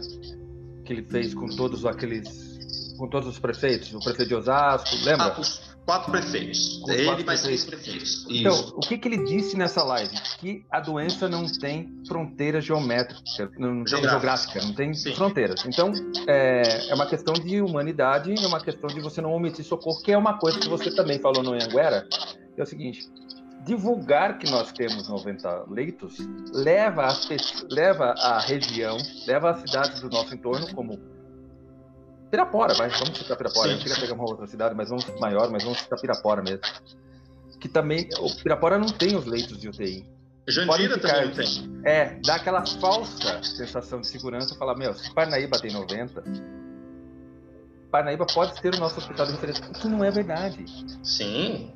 que 0.86 0.94
ele 0.94 1.04
fez 1.04 1.34
com 1.34 1.48
todos 1.48 1.86
aqueles. 1.86 2.96
com 2.98 3.08
todos 3.08 3.28
os 3.30 3.40
prefeitos, 3.40 3.94
o 3.94 4.00
prefeito 4.00 4.30
de 4.30 4.36
Osasco, 4.36 4.90
lembra? 5.06 5.28
Ah, 5.28 5.40
os 5.40 5.74
quatro 5.86 6.12
prefeitos. 6.12 6.82
Os 6.84 6.90
Ele 6.90 7.06
quatro 7.06 7.26
mais 7.26 7.42
três 7.42 7.66
prefeitos. 7.66 8.26
Então, 8.30 8.54
Isso. 8.54 8.74
o 8.76 8.80
que, 8.82 8.98
que 8.98 9.08
ele 9.08 9.24
disse 9.24 9.58
nessa 9.58 9.84
live? 9.84 10.14
Que 10.40 10.66
a 10.70 10.80
doença 10.82 11.28
não 11.30 11.46
tem 11.46 11.90
fronteira 12.08 12.60
geométrica, 12.62 13.22
não 13.58 13.84
tem 13.84 13.88
Geográfica. 13.88 14.10
geográfica, 14.10 14.62
não 14.62 14.74
tem 14.74 14.94
Sim. 14.94 15.16
fronteiras. 15.16 15.66
Então, 15.66 15.92
é, 16.28 16.90
é 16.90 16.94
uma 16.94 17.06
questão 17.06 17.34
de 17.34 17.62
humanidade, 17.62 18.34
é 18.38 18.48
uma 18.48 18.60
questão 18.60 18.88
de 18.88 19.00
você 19.00 19.22
não 19.22 19.32
omitir 19.34 19.64
socorro, 19.66 20.02
que 20.02 20.12
é 20.12 20.18
uma 20.18 20.38
coisa 20.38 20.60
que 20.60 20.68
você 20.70 20.94
também 20.94 21.20
falou 21.20 21.42
no 21.42 21.54
Anhanguera, 21.54 22.06
que 22.10 22.43
é 22.58 22.64
o 22.64 22.66
seguinte, 22.66 23.10
divulgar 23.66 24.38
que 24.38 24.50
nós 24.50 24.72
temos 24.72 25.08
90 25.08 25.66
leitos 25.70 26.18
leva, 26.54 27.08
pessoas- 27.28 27.66
leva 27.72 28.14
a 28.18 28.40
região, 28.40 28.98
leva 29.28 29.52
as 29.52 29.60
cidades 29.62 30.02
do 30.02 30.10
nosso 30.10 30.34
entorno, 30.36 30.74
como 30.74 31.00
Pirapora, 32.30 32.74
vai, 32.74 32.90
vamos 32.90 33.18
citar 33.18 33.38
Pirapora, 33.38 33.70
Sim. 33.70 33.76
não 33.76 33.82
chega 33.82 33.96
a 33.96 34.00
pegar 34.00 34.14
uma 34.16 34.24
outra 34.28 34.48
cidade, 34.48 34.74
mas 34.76 34.90
vamos 34.90 35.06
maior, 35.20 35.52
mas 35.52 35.64
vamos 35.64 35.80
citar 35.80 36.00
Pirapora 36.00 36.42
mesmo. 36.42 36.62
Que 37.60 37.70
também, 37.70 38.10
o 38.20 38.36
Pirapora 38.42 38.78
não 38.78 38.88
tem 38.90 39.16
os 39.16 39.26
leitos 39.26 39.58
de 39.60 39.70
UTI. 39.70 40.06
Jandira 40.48 40.96
ficar- 40.96 41.14
também 41.14 41.28
não 41.28 41.34
tem. 41.36 41.82
É, 41.86 42.20
dá 42.26 42.36
aquela 42.36 42.66
falsa 42.66 43.42
sensação 43.44 44.02
de 44.02 44.08
segurança, 44.08 44.56
falar, 44.56 44.76
meu, 44.76 44.94
se 44.94 45.14
Parnaíba 45.14 45.58
tem 45.60 45.72
90, 45.72 46.24
Parnaíba 47.92 48.26
pode 48.26 48.60
ser 48.60 48.74
o 48.76 48.80
nosso 48.80 49.00
hospital 49.00 49.28
de 49.28 49.32
referência. 49.34 49.64
Isso 49.72 49.88
não 49.88 50.04
é 50.04 50.10
verdade. 50.10 50.66
Sim. 51.04 51.72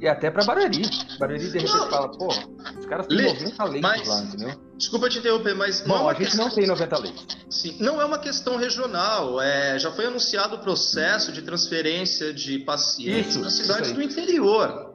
E 0.00 0.06
até 0.06 0.30
pra 0.30 0.44
Barueri. 0.44 0.82
Barueri 1.18 1.40
de 1.50 1.58
repente 1.58 1.72
Não. 1.72 1.88
fala, 1.90 2.08
pô, 2.10 2.28
os 2.28 2.86
caras 2.86 3.06
têm 3.06 3.16
Lê, 3.16 3.24
90 3.32 3.64
leitos 3.64 3.90
mas- 3.90 4.08
lá, 4.08 4.20
entendeu? 4.20 4.60
Desculpa 4.76 5.08
te 5.08 5.18
interromper, 5.18 5.54
mas 5.54 5.86
não, 5.86 5.94
é 5.94 5.98
Bom, 5.98 6.04
uma 6.04 6.10
a 6.10 6.14
gente 6.14 6.24
questão- 6.26 6.44
não 6.48 6.54
tem 6.54 6.66
90 6.66 6.98
leitos. 6.98 7.26
Sim, 7.48 7.76
não 7.80 8.00
é 8.00 8.04
uma 8.04 8.18
questão 8.18 8.56
regional. 8.56 9.40
É, 9.40 9.78
já 9.78 9.90
foi 9.90 10.04
anunciado 10.06 10.56
o 10.56 10.58
processo 10.58 11.32
de 11.32 11.40
transferência 11.40 12.32
de 12.34 12.58
pacientes 12.58 13.30
Isso, 13.36 13.40
para 13.40 13.48
cidades 13.50 13.92
do 13.92 14.02
interior. 14.02 14.94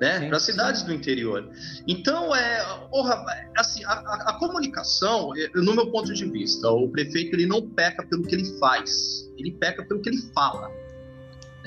Né? 0.00 0.20
Sim. 0.20 0.28
Para 0.28 0.38
cidades 0.38 0.82
do 0.82 0.92
interior. 0.92 1.48
Então, 1.88 2.32
é, 2.36 2.62
porra, 2.90 3.24
assim, 3.56 3.82
a, 3.84 3.92
a- 3.94 4.24
a 4.28 4.32
comunicação, 4.38 5.32
é, 5.36 5.48
no 5.58 5.74
meu 5.74 5.90
ponto 5.90 6.12
de 6.14 6.24
vista, 6.30 6.70
o 6.70 6.88
prefeito 6.90 7.34
ele 7.34 7.46
não 7.46 7.62
peca 7.68 8.06
pelo 8.06 8.22
que 8.22 8.32
ele 8.34 8.44
faz, 8.60 9.28
ele 9.36 9.50
peca 9.52 9.84
pelo 9.84 10.00
que 10.00 10.08
ele 10.10 10.20
fala. 10.34 10.70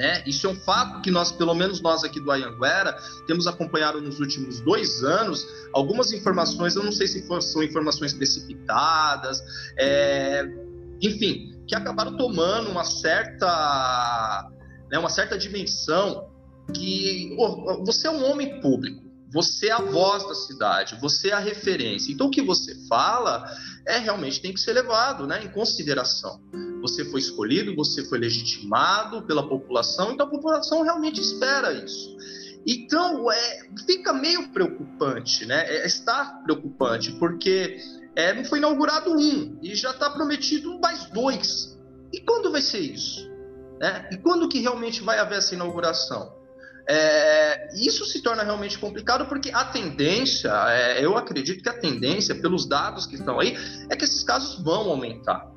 Né? 0.01 0.23
Isso 0.25 0.47
é 0.47 0.49
um 0.49 0.55
fato 0.55 0.99
que 1.03 1.11
nós, 1.11 1.31
pelo 1.31 1.53
menos 1.53 1.79
nós 1.79 2.03
aqui 2.03 2.19
do 2.19 2.31
Ayanguera, 2.31 2.97
temos 3.27 3.45
acompanhado 3.45 4.01
nos 4.01 4.19
últimos 4.19 4.59
dois 4.61 5.03
anos 5.03 5.45
algumas 5.73 6.11
informações, 6.11 6.75
eu 6.75 6.83
não 6.83 6.91
sei 6.91 7.05
se 7.05 7.23
são 7.39 7.61
informações 7.61 8.11
precipitadas, 8.11 9.39
é, 9.77 10.43
enfim, 10.99 11.55
que 11.67 11.75
acabaram 11.75 12.17
tomando 12.17 12.71
uma 12.71 12.83
certa, 12.83 14.49
né, 14.89 14.97
uma 14.97 15.09
certa 15.09 15.37
dimensão 15.37 16.31
que 16.73 17.35
ô, 17.37 17.85
você 17.85 18.07
é 18.07 18.09
um 18.09 18.27
homem 18.27 18.59
público, 18.59 19.03
você 19.31 19.67
é 19.67 19.71
a 19.71 19.81
voz 19.81 20.27
da 20.27 20.33
cidade, 20.33 20.97
você 20.99 21.29
é 21.29 21.33
a 21.33 21.39
referência. 21.39 22.11
Então 22.11 22.25
o 22.25 22.31
que 22.31 22.41
você 22.41 22.73
fala 22.87 23.47
é 23.85 23.99
realmente 23.99 24.41
tem 24.41 24.51
que 24.51 24.59
ser 24.59 24.73
levado, 24.73 25.27
né, 25.27 25.43
em 25.43 25.49
consideração. 25.49 26.41
Você 26.81 27.05
foi 27.05 27.19
escolhido, 27.19 27.75
você 27.75 28.03
foi 28.03 28.19
legitimado 28.19 29.21
pela 29.23 29.47
população, 29.47 30.11
então 30.11 30.25
a 30.25 30.29
população 30.29 30.81
realmente 30.81 31.21
espera 31.21 31.71
isso. 31.71 32.17
Então, 32.65 33.31
é, 33.31 33.61
fica 33.85 34.13
meio 34.13 34.49
preocupante, 34.49 35.45
né? 35.45 35.65
É, 35.67 35.85
está 35.85 36.41
preocupante, 36.43 37.11
porque 37.13 37.77
é, 38.15 38.33
não 38.33 38.43
foi 38.45 38.59
inaugurado 38.59 39.11
um 39.11 39.57
e 39.61 39.75
já 39.75 39.91
está 39.91 40.09
prometido 40.09 40.79
mais 40.79 41.05
dois. 41.05 41.77
E 42.13 42.19
quando 42.21 42.51
vai 42.51 42.61
ser 42.61 42.79
isso? 42.79 43.29
Né? 43.79 44.09
E 44.11 44.17
quando 44.17 44.47
que 44.47 44.59
realmente 44.59 45.01
vai 45.01 45.17
haver 45.17 45.39
essa 45.39 45.55
inauguração? 45.55 46.35
É, 46.87 47.69
isso 47.75 48.05
se 48.05 48.21
torna 48.21 48.43
realmente 48.43 48.77
complicado 48.77 49.25
porque 49.27 49.49
a 49.51 49.65
tendência, 49.65 50.51
é, 50.69 51.03
eu 51.03 51.17
acredito 51.17 51.63
que 51.63 51.69
a 51.69 51.79
tendência, 51.79 52.35
pelos 52.35 52.67
dados 52.67 53.05
que 53.05 53.15
estão 53.15 53.39
aí, 53.39 53.55
é 53.89 53.95
que 53.95 54.03
esses 54.03 54.23
casos 54.23 54.61
vão 54.63 54.89
aumentar. 54.89 55.49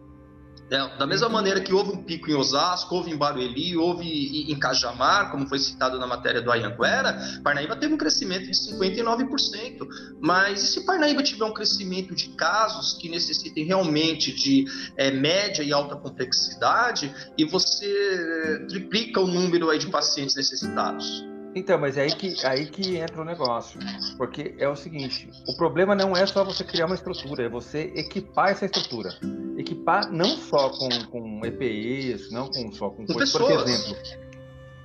Né? 0.71 0.91
Da 0.99 1.07
mesma 1.07 1.29
maneira 1.29 1.61
que 1.61 1.73
houve 1.73 1.93
um 1.93 2.03
pico 2.03 2.31
em 2.31 2.35
Osasco, 2.35 2.95
houve 2.95 3.11
em 3.11 3.17
Barueri, 3.17 3.77
houve 3.77 4.07
em 4.07 4.55
em 4.55 4.59
Cajamar, 4.59 5.31
como 5.31 5.49
foi 5.49 5.59
citado 5.59 5.99
na 5.99 6.07
matéria 6.07 6.41
do 6.41 6.51
Ayanguera, 6.51 7.19
Parnaíba 7.43 7.77
teve 7.77 7.93
um 7.93 7.97
crescimento 7.97 8.47
de 8.47 8.53
59%. 8.53 9.87
Mas 10.21 10.63
e 10.63 10.67
se 10.67 10.87
Parnaíba 10.87 11.23
tiver 11.23 11.45
um 11.45 11.53
crescimento 11.53 12.15
de 12.15 12.29
casos 12.31 12.95
que 12.95 13.09
necessitem 13.09 13.65
realmente 13.65 14.33
de 14.33 14.65
é, 14.97 15.11
média 15.11 15.63
e 15.63 15.73
alta 15.73 15.97
complexidade 15.97 17.13
e 17.37 17.45
você 17.45 17.87
é, 17.87 18.67
triplica 18.67 19.21
o 19.21 19.27
número 19.27 19.71
aí 19.71 19.79
de 19.79 19.89
pacientes 19.89 20.37
necessitados? 20.37 21.34
Então, 21.55 21.79
mas 21.79 21.97
é 21.97 22.03
aí 22.03 22.15
que, 22.15 22.35
aí 22.45 22.67
que 22.67 22.97
entra 22.97 23.21
o 23.23 23.25
negócio. 23.25 23.79
Porque 24.17 24.55
é 24.59 24.69
o 24.69 24.75
seguinte: 24.75 25.31
o 25.47 25.57
problema 25.57 25.95
não 25.95 26.17
é 26.17 26.27
só 26.27 26.43
você 26.45 26.65
criar 26.65 26.87
uma 26.87 26.95
estrutura, 26.95 27.45
é 27.45 27.49
você 27.49 27.93
equipar 27.95 28.51
essa 28.51 28.65
estrutura. 28.65 29.11
Equipar 29.57 30.11
não 30.11 30.37
só 30.37 30.71
com, 30.71 30.89
com 31.11 31.47
EPIs, 31.47 32.31
não 32.33 32.49
com, 32.49 32.73
só 32.73 32.91
com, 32.91 33.07
Com 33.07 33.13
coisas, 33.15 33.33
por 33.33 33.51
exemplo. 33.51 33.97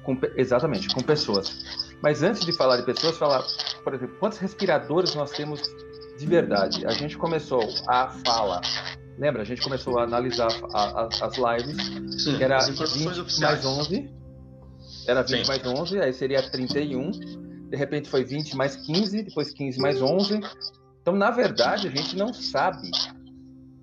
Com, 0.03 0.17
exatamente, 0.37 0.87
com 0.93 1.01
pessoas. 1.01 1.65
Mas 2.01 2.21
antes 2.23 2.45
de 2.45 2.53
falar 2.53 2.77
de 2.77 2.83
pessoas, 2.83 3.17
falar, 3.17 3.43
por 3.83 3.93
exemplo, 3.93 4.15
quantos 4.19 4.37
respiradores 4.37 5.15
nós 5.15 5.31
temos 5.31 5.61
de 6.17 6.25
verdade? 6.25 6.85
A 6.85 6.91
gente 6.91 7.17
começou 7.17 7.61
a 7.87 8.09
fala. 8.25 8.61
Lembra? 9.17 9.41
A 9.41 9.45
gente 9.45 9.61
começou 9.61 9.99
a 9.99 10.03
analisar 10.03 10.47
a- 10.73 11.01
a- 11.01 11.09
as 11.25 11.35
lives 11.37 12.23
Sim, 12.23 12.37
que 12.37 12.43
era 12.43 12.55
as 12.57 12.67
20 12.69 12.75
informações 12.75 13.17
oficiais. 13.19 13.65
mais 13.65 13.65
11. 13.65 14.09
Era 15.09 15.23
20 15.23 15.41
Sim. 15.41 15.47
mais 15.47 15.65
11, 15.65 15.99
aí 15.99 16.13
seria 16.13 16.47
31. 16.51 17.09
De 17.69 17.75
repente 17.75 18.09
foi 18.09 18.23
20 18.23 18.55
mais 18.55 18.75
15, 18.75 19.23
depois 19.23 19.51
15 19.51 19.79
mais 19.79 20.01
11. 20.01 20.39
Então, 21.01 21.15
na 21.15 21.31
verdade, 21.31 21.87
a 21.87 21.91
gente 21.91 22.15
não 22.15 22.31
sabe 22.31 22.91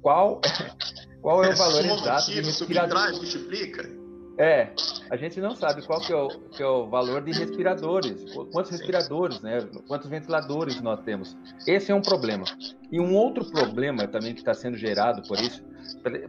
qual, 0.00 0.40
qual 1.20 1.42
é 1.42 1.52
o 1.52 1.56
valor 1.56 1.84
exato 1.84 2.30
respirador. 2.30 2.98
subtrai, 2.98 3.12
multiplica. 3.12 4.05
É, 4.38 4.70
a 5.10 5.16
gente 5.16 5.40
não 5.40 5.54
sabe 5.56 5.80
qual 5.86 5.98
que 6.00 6.12
é 6.12 6.16
o, 6.16 6.28
que 6.50 6.62
é 6.62 6.66
o 6.66 6.88
valor 6.88 7.22
de 7.22 7.32
respiradores, 7.32 8.22
quantos 8.52 8.70
respiradores, 8.70 9.40
né? 9.40 9.60
Quantos 9.88 10.08
ventiladores 10.10 10.80
nós 10.82 11.00
temos. 11.04 11.34
Esse 11.66 11.90
é 11.90 11.94
um 11.94 12.02
problema. 12.02 12.44
E 12.92 13.00
um 13.00 13.14
outro 13.14 13.50
problema 13.50 14.06
também 14.06 14.34
que 14.34 14.40
está 14.40 14.52
sendo 14.52 14.76
gerado 14.76 15.22
por 15.26 15.40
isso, 15.40 15.62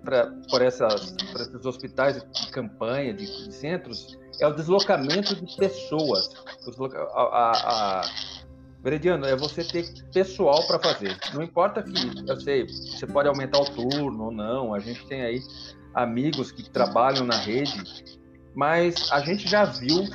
pra- 0.04 0.32
por, 0.50 0.62
essas, 0.62 1.12
por 1.32 1.42
esses 1.42 1.66
hospitais 1.66 2.24
de 2.24 2.52
campanha, 2.52 3.14
de, 3.14 3.26
de 3.26 3.54
centros, 3.54 4.18
é 4.40 4.48
o 4.48 4.54
deslocamento 4.54 5.36
de 5.36 5.58
pessoas. 5.58 6.30
Desloca- 6.66 7.04
a, 7.14 7.22
a, 7.22 8.00
a- 8.02 8.02
é 9.28 9.36
você 9.36 9.66
ter 9.66 9.86
pessoal 10.14 10.66
para 10.66 10.80
fazer. 10.80 11.18
Não 11.34 11.44
importa 11.44 11.84
que, 11.84 11.92
eu 12.30 12.40
sei, 12.40 12.66
você 12.68 13.06
pode 13.06 13.28
aumentar 13.28 13.60
o 13.60 13.66
turno 13.66 14.26
ou 14.26 14.32
não, 14.32 14.74
a 14.74 14.80
gente 14.80 15.06
tem 15.08 15.24
aí 15.24 15.42
amigos 15.98 16.52
que 16.52 16.70
trabalham 16.70 17.26
na 17.26 17.36
rede, 17.38 17.84
mas 18.56 19.12
a 19.12 19.20
gente 19.20 19.48
já 19.48 19.66
viu, 19.66 20.06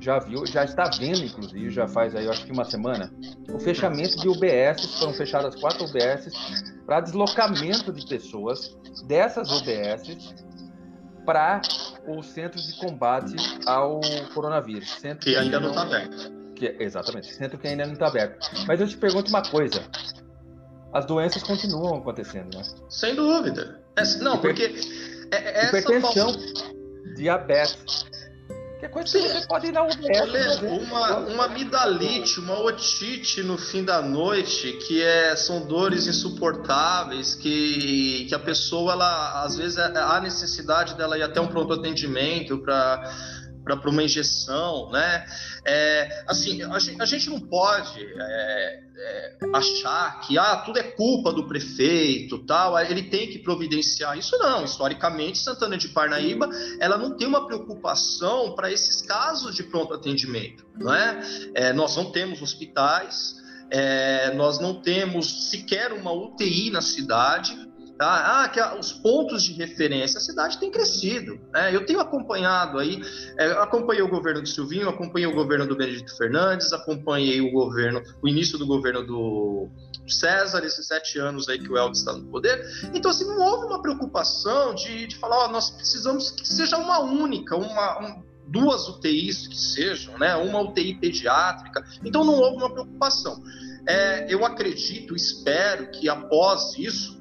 já 0.00 0.18
viu, 0.18 0.46
já 0.46 0.64
está 0.64 0.84
vendo, 0.98 1.22
inclusive, 1.24 1.70
já 1.70 1.86
faz 1.86 2.14
aí, 2.14 2.24
eu 2.24 2.30
acho 2.30 2.44
que 2.46 2.52
uma 2.52 2.64
semana, 2.64 3.12
o 3.52 3.58
fechamento 3.58 4.16
de 4.18 4.28
UBS, 4.28 4.98
foram 4.98 5.12
fechadas 5.12 5.54
quatro 5.56 5.84
UBS 5.84 6.30
para 6.86 7.00
deslocamento 7.00 7.92
de 7.92 8.06
pessoas 8.06 8.76
dessas 9.06 9.50
UBS 9.50 10.34
para 11.26 11.60
o 12.06 12.22
centro 12.22 12.58
de 12.60 12.72
combate 12.78 13.34
ao 13.66 14.00
coronavírus. 14.32 14.88
Centro 14.92 15.20
Que 15.20 15.36
ainda 15.36 15.60
não 15.60 15.68
está 15.70 15.82
aberto. 15.82 16.32
que- 16.56 16.74
exatamente, 16.80 17.32
centro 17.34 17.58
que 17.58 17.68
ainda 17.68 17.84
não 17.84 17.92
está 17.92 18.06
aberto. 18.06 18.38
Mas 18.66 18.80
eu 18.80 18.88
te 18.88 18.96
pergunto 18.96 19.28
uma 19.28 19.42
coisa: 19.42 19.82
as 20.98 21.06
doenças 21.06 21.42
continuam 21.42 21.98
acontecendo, 21.98 22.56
né? 22.56 22.62
Sem 22.88 23.14
dúvida. 23.14 23.80
Não, 24.20 24.38
porque 24.38 24.74
é, 25.30 25.36
é 25.36 25.58
essa 25.64 25.78
Hipertensão, 25.78 26.32
falsa- 26.32 26.74
diabetes, 27.16 28.06
que 28.78 28.86
é 28.86 28.88
coisa 28.88 29.08
Sim. 29.08 29.22
que 29.22 29.28
você 29.28 29.46
pode 29.48 29.66
ir 29.66 29.72
na 29.72 29.82
UBS. 29.82 29.98
Olha, 30.20 30.60
uma, 30.70 31.16
uma 31.18 31.44
amidalite, 31.46 32.38
uma 32.38 32.60
otite 32.60 33.42
no 33.42 33.58
fim 33.58 33.84
da 33.84 34.00
noite, 34.00 34.72
que 34.86 35.02
é, 35.02 35.34
são 35.34 35.66
dores 35.66 36.06
insuportáveis, 36.06 37.34
que, 37.34 38.26
que 38.28 38.34
a 38.34 38.38
pessoa, 38.38 38.92
ela, 38.92 39.42
às 39.42 39.56
vezes, 39.56 39.78
há 39.78 40.20
necessidade 40.20 40.94
dela 40.94 41.18
ir 41.18 41.22
até 41.22 41.40
um 41.40 41.48
pronto 41.48 41.72
atendimento 41.72 42.58
para 42.58 43.02
para 43.76 43.90
uma 43.90 44.02
injeção, 44.02 44.90
né? 44.90 45.24
É, 45.64 46.24
assim, 46.26 46.62
a 46.62 46.78
gente, 46.78 47.02
a 47.02 47.04
gente 47.04 47.30
não 47.30 47.40
pode 47.40 48.00
é, 48.00 48.82
é, 48.96 49.36
achar 49.54 50.20
que 50.20 50.38
ah, 50.38 50.56
tudo 50.56 50.78
é 50.78 50.82
culpa 50.82 51.32
do 51.32 51.46
prefeito, 51.46 52.38
tal, 52.40 52.78
ele 52.78 53.04
tem 53.04 53.28
que 53.28 53.38
providenciar 53.38 54.16
isso 54.18 54.36
não. 54.38 54.64
Historicamente, 54.64 55.38
Santana 55.38 55.76
de 55.76 55.88
Parnaíba, 55.88 56.48
ela 56.80 56.96
não 56.96 57.16
tem 57.16 57.26
uma 57.26 57.46
preocupação 57.46 58.54
para 58.54 58.72
esses 58.72 59.02
casos 59.02 59.54
de 59.54 59.62
pronto 59.62 59.94
atendimento, 59.94 60.64
não 60.76 60.94
é? 60.94 61.20
é 61.54 61.72
nós 61.72 61.96
não 61.96 62.10
temos 62.10 62.40
hospitais, 62.42 63.36
é, 63.70 64.32
nós 64.34 64.58
não 64.58 64.80
temos 64.80 65.50
sequer 65.50 65.92
uma 65.92 66.12
UTI 66.12 66.70
na 66.70 66.80
cidade, 66.80 67.67
Tá? 67.98 68.44
Ah, 68.44 68.48
que 68.48 68.60
os 68.78 68.92
pontos 68.92 69.42
de 69.42 69.52
referência, 69.54 70.18
a 70.18 70.20
cidade 70.20 70.58
tem 70.60 70.70
crescido. 70.70 71.40
Né? 71.52 71.74
Eu 71.74 71.84
tenho 71.84 71.98
acompanhado 71.98 72.78
aí, 72.78 73.02
é, 73.36 73.50
acompanhei 73.52 74.02
o 74.02 74.08
governo 74.08 74.40
do 74.40 74.48
Silvinho, 74.48 74.88
acompanhei 74.88 75.26
o 75.26 75.34
governo 75.34 75.66
do 75.66 75.76
Benedito 75.76 76.16
Fernandes, 76.16 76.72
acompanhei 76.72 77.40
o 77.40 77.50
governo, 77.50 78.00
o 78.22 78.28
início 78.28 78.56
do 78.56 78.64
governo 78.68 79.04
do 79.04 79.68
César, 80.06 80.64
esses 80.64 80.86
sete 80.86 81.18
anos 81.18 81.48
aí 81.48 81.58
que 81.58 81.68
o 81.68 81.76
Helder 81.76 81.90
está 81.90 82.12
no 82.12 82.24
poder. 82.26 82.64
Então, 82.94 83.10
assim, 83.10 83.24
não 83.24 83.40
houve 83.40 83.66
uma 83.66 83.82
preocupação 83.82 84.76
de, 84.76 85.08
de 85.08 85.16
falar, 85.16 85.46
ó, 85.46 85.48
nós 85.48 85.68
precisamos 85.68 86.30
que 86.30 86.46
seja 86.46 86.78
uma 86.78 87.00
única, 87.00 87.56
uma, 87.56 88.00
um, 88.00 88.22
duas 88.46 88.88
UTIs 88.88 89.48
que 89.48 89.58
sejam, 89.58 90.16
né? 90.18 90.36
Uma 90.36 90.60
UTI 90.60 90.94
pediátrica. 90.94 91.84
Então, 92.04 92.22
não 92.24 92.34
houve 92.34 92.58
uma 92.58 92.72
preocupação. 92.72 93.42
É, 93.88 94.32
eu 94.32 94.44
acredito, 94.44 95.16
espero 95.16 95.90
que 95.90 96.08
após 96.08 96.78
isso 96.78 97.17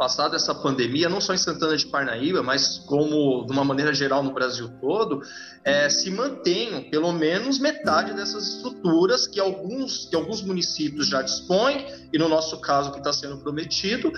passada 0.00 0.34
essa 0.34 0.54
pandemia, 0.54 1.10
não 1.10 1.20
só 1.20 1.34
em 1.34 1.36
Santana 1.36 1.76
de 1.76 1.84
Parnaíba, 1.84 2.42
mas 2.42 2.78
como 2.78 3.44
de 3.44 3.52
uma 3.52 3.62
maneira 3.62 3.92
geral 3.92 4.22
no 4.22 4.32
Brasil 4.32 4.66
todo, 4.80 5.20
é, 5.62 5.90
se 5.90 6.10
mantenham 6.10 6.88
pelo 6.88 7.12
menos 7.12 7.58
metade 7.58 8.14
dessas 8.14 8.54
estruturas 8.54 9.26
que 9.26 9.38
alguns, 9.38 10.06
que 10.06 10.16
alguns 10.16 10.40
municípios 10.40 11.06
já 11.06 11.20
dispõem, 11.20 11.86
e 12.10 12.18
no 12.18 12.30
nosso 12.30 12.58
caso 12.62 12.92
que 12.92 12.98
está 12.98 13.12
sendo 13.12 13.42
prometido, 13.42 14.10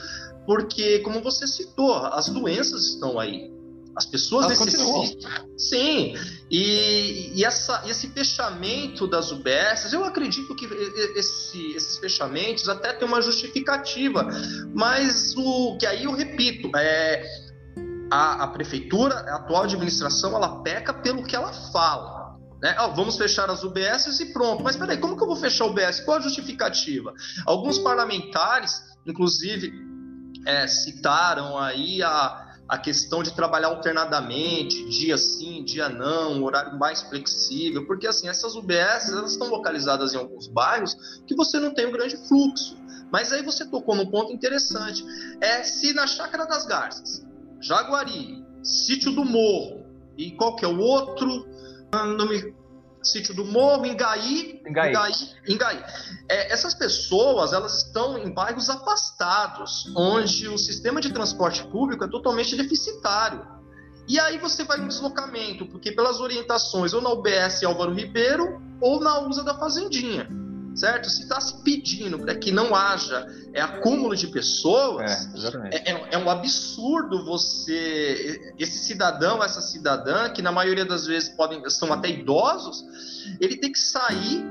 porque, 0.47 1.01
como 1.01 1.21
você 1.21 1.49
citou, 1.49 1.97
as 1.97 2.29
doenças 2.29 2.85
estão 2.85 3.19
aí. 3.19 3.51
As 3.95 4.07
pessoas 4.07 4.47
Elas 4.47 4.61
necessitam. 4.61 5.31
Sim. 5.59 6.15
E, 6.51 7.33
e 7.35 7.45
essa, 7.45 7.83
esse 7.87 8.09
fechamento 8.09 9.07
das 9.07 9.31
UBSs, 9.31 9.93
eu 9.93 10.05
acredito 10.05 10.55
que 10.55 10.67
esse, 11.17 11.73
esses 11.73 11.99
fechamentos 11.99 12.69
até 12.69 12.93
tem 12.93 13.07
uma 13.07 13.21
justificativa. 13.21 14.27
Mas 14.75 15.35
o 15.37 15.77
que 15.79 15.87
aí 15.87 16.05
eu 16.05 16.13
repito, 16.13 16.71
é, 16.77 17.23
a, 18.11 18.45
a 18.45 18.49
prefeitura, 18.49 19.15
a 19.15 19.37
atual 19.37 19.65
administração, 19.65 20.35
ela 20.35 20.63
peca 20.63 20.93
pelo 20.93 21.23
que 21.23 21.37
ela 21.37 21.53
fala. 21.53 22.23
Né? 22.63 22.77
Oh, 22.81 22.95
vamos 22.95 23.17
fechar 23.17 23.51
as 23.51 23.65
UBSs 23.65 24.23
e 24.23 24.33
pronto. 24.33 24.63
Mas 24.63 24.77
peraí, 24.77 24.97
como 24.97 25.17
que 25.17 25.23
eu 25.23 25.27
vou 25.27 25.37
fechar 25.37 25.65
a 25.65 25.69
UBS? 25.69 26.01
Qual 26.01 26.19
a 26.19 26.21
justificativa? 26.21 27.13
Alguns 27.45 27.79
parlamentares, 27.79 28.81
inclusive, 29.05 29.73
é, 30.47 30.67
citaram 30.67 31.59
aí 31.59 32.03
a, 32.03 32.42
a 32.73 32.79
questão 32.79 33.23
de 33.23 33.35
trabalhar 33.35 33.69
alternadamente, 33.69 34.89
dia 34.89 35.19
sim, 35.19 35.63
dia 35.63 35.91
não, 35.91 36.39
um 36.39 36.43
horário 36.43 36.79
mais 36.79 37.03
flexível, 37.03 37.87
porque 37.87 38.07
assim, 38.07 38.31
essas 38.31 38.55
UBS 38.55 39.13
elas 39.13 39.33
estão 39.33 39.51
localizadas 39.51 40.15
em 40.15 40.17
alguns 40.17 40.47
bairros 40.47 40.97
que 41.27 41.35
você 41.35 41.61
não 41.61 41.75
tem 41.75 41.87
um 41.87 41.93
grande 41.93 42.17
fluxo. 42.27 42.75
Mas 43.13 43.31
aí 43.31 43.43
você 43.43 43.67
tocou 43.67 43.95
num 43.95 44.07
ponto 44.07 44.33
interessante. 44.33 45.05
É 45.43 45.63
se 45.63 45.93
na 45.93 46.07
Chácara 46.07 46.47
das 46.47 46.65
Garças, 46.65 47.27
Jaguari, 47.61 48.43
Sítio 48.63 49.13
do 49.13 49.23
Morro 49.23 49.85
e 50.17 50.31
qual 50.31 50.57
que 50.57 50.65
é 50.65 50.69
o 50.69 50.79
outro? 50.79 51.47
Não 51.93 52.27
me 52.27 52.55
Sítio 53.03 53.35
do 53.35 53.45
Morro, 53.45 53.85
Ingaí, 53.87 54.63
Ingaí, 54.67 54.91
Ingaí, 54.91 55.13
Ingaí. 55.49 55.85
É, 56.29 56.53
essas 56.53 56.75
pessoas 56.75 57.53
elas 57.53 57.85
estão 57.85 58.17
em 58.19 58.33
bairros 58.33 58.71
afastados, 58.71 59.93
onde 59.97 60.49
o 60.49 60.57
sistema 60.57 61.01
de 61.01 61.13
transporte 61.13 61.65
público 61.67 62.05
é 62.05 62.09
totalmente 62.09 62.57
deficitário. 62.57 63.47
E 64.09 64.19
aí 64.19 64.39
você 64.39 64.65
vai 64.65 64.79
no 64.79 64.89
deslocamento, 64.89 65.67
porque 65.67 65.93
pelas 65.93 66.21
orientações 66.21 66.93
ou 66.93 67.01
na 67.01 67.11
UBS 67.11 67.63
Álvaro 67.65 67.95
Ribeiro 67.95 68.61
ou 68.81 69.01
na 69.01 69.21
USA 69.21 69.45
da 69.45 69.55
Fazendinha 69.55 70.42
certo? 70.75 71.09
Se 71.09 71.23
está 71.23 71.41
se 71.41 71.63
pedindo 71.63 72.19
para 72.19 72.35
que 72.35 72.51
não 72.51 72.75
haja 72.75 73.27
é, 73.53 73.61
acúmulo 73.61 74.17
de 74.17 74.27
pessoas, 74.29 75.29
é, 75.71 75.77
é, 75.77 75.93
é, 75.93 76.09
é, 76.13 76.19
um 76.19 76.29
absurdo 76.31 77.25
você, 77.25 78.53
esse 78.59 78.79
cidadão, 78.79 79.43
essa 79.43 79.61
cidadã, 79.61 80.31
que 80.31 80.43
na 80.43 80.53
maioria 80.53 80.85
das 80.85 81.07
vezes 81.07 81.29
podem, 81.31 81.69
são 81.71 81.93
até 81.93 82.09
idosos, 82.09 82.85
ele 83.41 83.57
tem 83.57 83.73
que 83.73 83.79
sair, 83.79 84.45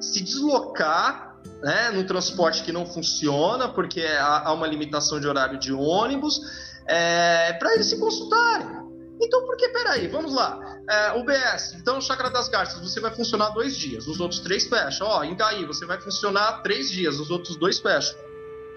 se 0.00 0.20
deslocar, 0.22 1.36
né, 1.62 1.90
num 1.90 2.04
transporte 2.04 2.62
que 2.62 2.72
não 2.72 2.84
funciona, 2.84 3.68
porque 3.68 4.02
há, 4.02 4.48
há 4.48 4.52
uma 4.52 4.66
limitação 4.66 5.20
de 5.20 5.26
horário 5.26 5.58
de 5.58 5.72
ônibus, 5.72 6.40
é, 6.86 7.52
para 7.54 7.74
eles 7.74 7.86
se 7.86 7.98
consultarem. 7.98 8.77
Então, 9.20 9.44
por 9.44 9.56
que, 9.56 9.68
peraí, 9.68 10.06
vamos 10.06 10.32
lá. 10.32 10.60
É, 10.88 11.18
UBS, 11.18 11.74
então, 11.74 12.00
Chácara 12.00 12.30
das 12.30 12.48
Garças, 12.48 12.80
você 12.80 13.00
vai 13.00 13.10
funcionar 13.14 13.50
dois 13.50 13.76
dias, 13.76 14.06
os 14.06 14.20
outros 14.20 14.40
três 14.40 14.66
fecham. 14.66 15.06
Ó, 15.06 15.24
em 15.24 15.36
você 15.66 15.84
vai 15.84 16.00
funcionar 16.00 16.62
três 16.62 16.90
dias, 16.90 17.18
os 17.18 17.30
outros 17.30 17.56
dois 17.56 17.78
fecham. 17.78 18.16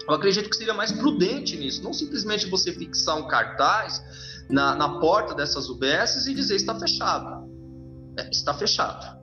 Eu 0.08 0.14
acredito 0.14 0.50
que 0.50 0.56
seria 0.56 0.74
mais 0.74 0.90
prudente 0.90 1.56
nisso, 1.56 1.82
não 1.82 1.92
simplesmente 1.92 2.48
você 2.48 2.72
fixar 2.72 3.16
um 3.16 3.28
cartaz 3.28 4.02
na, 4.50 4.74
na 4.74 4.98
porta 4.98 5.34
dessas 5.34 5.68
UBSs 5.68 6.28
e 6.28 6.34
dizer 6.34 6.56
está 6.56 6.78
fechado. 6.78 7.48
É, 8.18 8.28
está 8.30 8.52
fechado. 8.52 9.22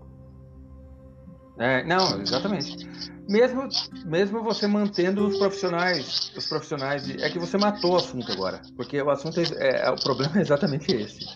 É, 1.60 1.84
não, 1.84 2.22
exatamente. 2.22 2.88
Mesmo, 3.30 3.70
mesmo 4.06 4.42
você 4.42 4.66
mantendo 4.66 5.28
os 5.28 5.38
profissionais, 5.38 6.32
os 6.36 6.48
profissionais, 6.48 7.06
de, 7.06 7.24
é 7.24 7.30
que 7.30 7.38
você 7.38 7.60
matou 7.60 7.94
o 7.94 7.96
assunto 7.96 8.32
agora, 8.32 8.60
porque 8.76 9.00
o 9.00 9.10
assunto 9.12 9.40
é, 9.40 9.86
é 9.86 9.90
o 9.92 9.96
problema 9.96 10.40
é 10.40 10.42
exatamente 10.42 10.92
esse. 10.92 11.28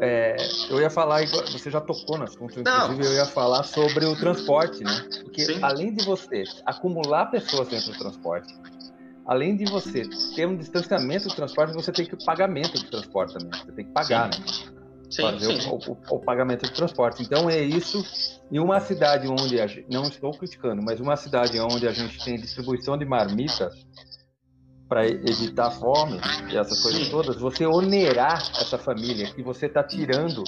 É, 0.00 0.36
eu 0.70 0.80
ia 0.80 0.88
falar, 0.88 1.26
você 1.26 1.68
já 1.68 1.80
tocou 1.80 2.16
no 2.16 2.22
assunto, 2.22 2.60
inclusive 2.60 3.02
Não. 3.02 3.10
eu 3.10 3.12
ia 3.12 3.26
falar 3.26 3.64
sobre 3.64 4.04
o 4.04 4.14
transporte, 4.14 4.84
né? 4.84 5.04
Porque 5.22 5.44
Sim. 5.46 5.58
além 5.62 5.92
de 5.92 6.04
você 6.04 6.44
acumular 6.64 7.26
pessoas 7.26 7.66
dentro 7.66 7.90
do 7.90 7.98
transporte, 7.98 8.54
além 9.26 9.56
de 9.56 9.64
você 9.64 10.02
ter 10.36 10.46
um 10.46 10.56
distanciamento 10.56 11.28
do 11.28 11.34
transporte, 11.34 11.74
você 11.74 11.90
tem 11.90 12.06
que 12.06 12.24
pagamento 12.24 12.78
do 12.78 12.88
transporte 12.88 13.34
também. 13.34 13.50
Você 13.64 13.72
tem 13.72 13.84
que 13.84 13.92
pagar, 13.92 14.32
sim. 14.32 14.40
né? 14.40 14.73
Sim, 15.14 15.22
fazer 15.22 15.60
sim. 15.60 15.68
O, 15.70 15.76
o, 15.76 16.16
o, 16.16 16.20
pagamento 16.20 16.64
de 16.64 16.72
transporte. 16.72 17.22
Então 17.22 17.48
é 17.48 17.60
isso. 17.60 18.04
Em 18.50 18.58
uma 18.58 18.80
cidade 18.80 19.28
onde 19.28 19.60
a 19.60 19.66
gente, 19.66 19.86
não 19.90 20.04
estou 20.04 20.32
criticando, 20.32 20.82
mas 20.82 21.00
uma 21.00 21.16
cidade 21.16 21.58
onde 21.60 21.86
a 21.86 21.92
gente 21.92 22.22
tem 22.24 22.36
distribuição 22.36 22.98
de 22.98 23.04
marmitas 23.04 23.74
para 24.88 25.06
evitar 25.06 25.70
fome 25.70 26.20
e 26.52 26.56
essas 26.56 26.82
coisas 26.82 27.08
todas, 27.08 27.36
você 27.36 27.66
onerar 27.66 28.38
essa 28.60 28.76
família 28.76 29.32
que 29.32 29.42
você 29.42 29.66
está 29.66 29.82
tirando 29.82 30.44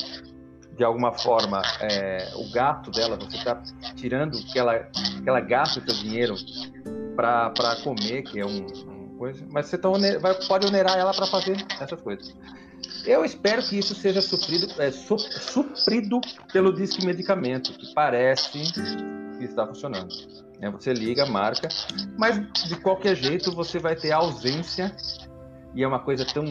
de 0.77 0.85
alguma 0.85 1.13
forma 1.13 1.63
é, 1.81 2.33
o 2.37 2.53
gato 2.53 2.91
dela, 2.91 3.17
você 3.17 3.37
está 3.39 3.61
tirando 3.95 4.37
que 4.45 4.59
ela, 4.59 4.79
que 4.79 5.27
ela 5.27 5.41
gasta 5.41 5.81
seu 5.81 5.95
dinheiro 5.95 6.35
para 7.17 7.77
comer, 7.83 8.23
que 8.23 8.39
é 8.39 8.45
um, 8.45 8.67
um, 8.67 9.17
coisa, 9.17 9.43
mas 9.51 9.67
você 9.67 9.79
tá 9.79 9.89
vai, 10.21 10.35
pode 10.47 10.67
onerar 10.67 10.99
ela 10.99 11.15
para 11.15 11.27
fazer 11.27 11.57
essas 11.81 12.01
coisas. 12.01 12.37
Eu 13.05 13.25
espero 13.25 13.63
que 13.63 13.79
isso 13.79 13.95
seja 13.95 14.21
suprido, 14.21 14.67
é, 14.81 14.91
su, 14.91 15.19
suprido 15.19 16.21
pelo 16.53 16.73
disque 16.73 17.05
medicamento, 17.05 17.73
que 17.73 17.93
parece 17.95 18.51
que 18.51 19.45
está 19.45 19.67
funcionando. 19.67 20.15
É, 20.61 20.71
você 20.71 20.93
liga, 20.93 21.27
marca, 21.27 21.69
mas 22.19 22.37
de 22.69 22.77
qualquer 22.77 23.15
jeito 23.15 23.53
você 23.53 23.79
vai 23.79 23.95
ter 23.95 24.13
ausência, 24.13 24.95
e 25.75 25.83
é 25.83 25.87
uma 25.87 26.01
coisa 26.01 26.25
tão 26.25 26.45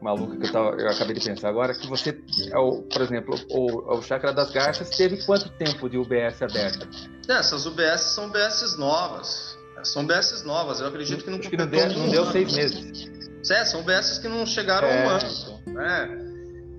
maluca 0.00 0.36
que 0.36 0.46
eu, 0.46 0.52
tava, 0.52 0.70
eu 0.76 0.88
acabei 0.88 1.14
de 1.14 1.24
pensar 1.24 1.48
agora, 1.48 1.74
que 1.74 1.86
você, 1.86 2.10
é 2.10 2.52
por 2.52 3.02
exemplo, 3.02 3.34
o, 3.50 3.96
o 3.96 4.02
Chakra 4.02 4.32
das 4.32 4.50
Garças 4.50 4.90
teve 4.90 5.24
quanto 5.24 5.48
tempo 5.50 5.88
de 5.88 5.98
UBS 5.98 6.42
aberta? 6.42 6.88
É, 7.28 7.32
essas 7.32 7.66
UBS 7.66 8.00
são 8.14 8.26
UBS 8.26 8.76
novas. 8.78 9.56
São 9.84 10.02
UBS 10.02 10.42
novas, 10.42 10.80
eu 10.80 10.86
acredito 10.88 11.22
que 11.22 11.30
não, 11.30 11.38
que 11.38 11.56
não, 11.56 11.66
deu, 11.66 11.88
não 11.90 12.08
deu 12.08 12.26
seis 12.32 12.54
meses. 12.54 13.25
É, 13.50 13.64
são 13.64 13.80
UBSs 13.80 14.20
que 14.20 14.28
não 14.28 14.46
chegaram 14.46 14.88
é. 14.88 15.04
a 15.04 15.06
um 15.06 15.10
ano. 15.10 15.60
Né? 15.66 16.26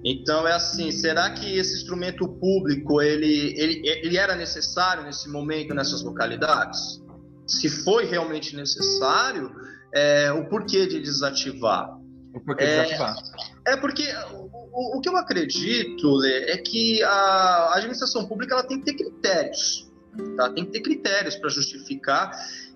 Então 0.04 0.48
é 0.48 0.54
assim, 0.54 0.92
será 0.92 1.30
que 1.32 1.58
esse 1.58 1.76
instrumento 1.76 2.28
público 2.28 3.02
ele, 3.02 3.54
ele, 3.58 3.82
ele 3.86 4.18
era 4.18 4.36
necessário 4.36 5.04
nesse 5.04 5.30
momento 5.30 5.74
nessas 5.74 6.02
localidades? 6.04 7.02
Se 7.46 7.70
foi 7.70 8.06
realmente 8.06 8.56
necessário, 8.56 9.52
é, 9.94 10.32
o 10.32 10.48
porquê 10.50 10.86
de 10.86 11.00
desativar? 11.00 11.98
O 12.34 12.40
porquê 12.42 12.66
de 12.66 12.72
é, 12.72 12.84
desativar? 12.84 13.16
É 13.66 13.78
porque 13.78 14.04
o, 14.32 14.98
o, 14.98 15.02
que 15.02 15.10
eu 15.10 15.18
acredito 15.18 16.16
Lê, 16.16 16.52
é 16.52 16.58
que 16.58 17.02
a 17.04 17.74
administração 17.76 18.26
pública 18.28 18.54
ela 18.54 18.64
tem 18.64 18.80
que 18.80 18.86
ter 18.86 19.04
critérios. 19.04 19.92
Tá? 20.36 20.50
Tem 20.52 20.66
que 20.66 20.72
ter 20.72 20.82
critérios 20.82 21.36
para 21.36 21.50
justificar 21.50 22.32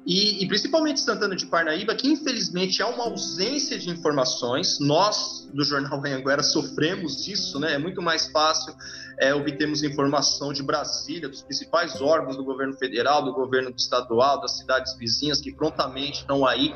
e, 0.05 0.43
e, 0.43 0.47
principalmente 0.47 0.99
Santana 0.99 1.35
de 1.35 1.45
Parnaíba, 1.45 1.93
que 1.93 2.07
infelizmente 2.07 2.81
há 2.81 2.87
uma 2.87 3.03
ausência 3.03 3.77
de 3.77 3.89
informações. 3.89 4.79
Nós, 4.79 5.47
do 5.53 5.63
Jornal 5.63 5.99
Anhanguera, 6.03 6.41
sofremos 6.43 7.27
isso, 7.27 7.59
né? 7.59 7.73
É 7.73 7.77
muito 7.77 8.01
mais 8.01 8.27
fácil 8.31 8.73
é, 9.19 9.33
obtermos 9.33 9.83
informação 9.83 10.51
de 10.51 10.63
Brasília, 10.63 11.29
dos 11.29 11.43
principais 11.43 12.01
órgãos 12.01 12.35
do 12.35 12.43
governo 12.43 12.73
federal, 12.73 13.23
do 13.23 13.31
governo 13.31 13.71
estadual, 13.77 14.41
das 14.41 14.57
cidades 14.57 14.97
vizinhas, 14.97 15.39
que 15.39 15.53
prontamente 15.53 16.21
estão 16.21 16.47
aí 16.47 16.73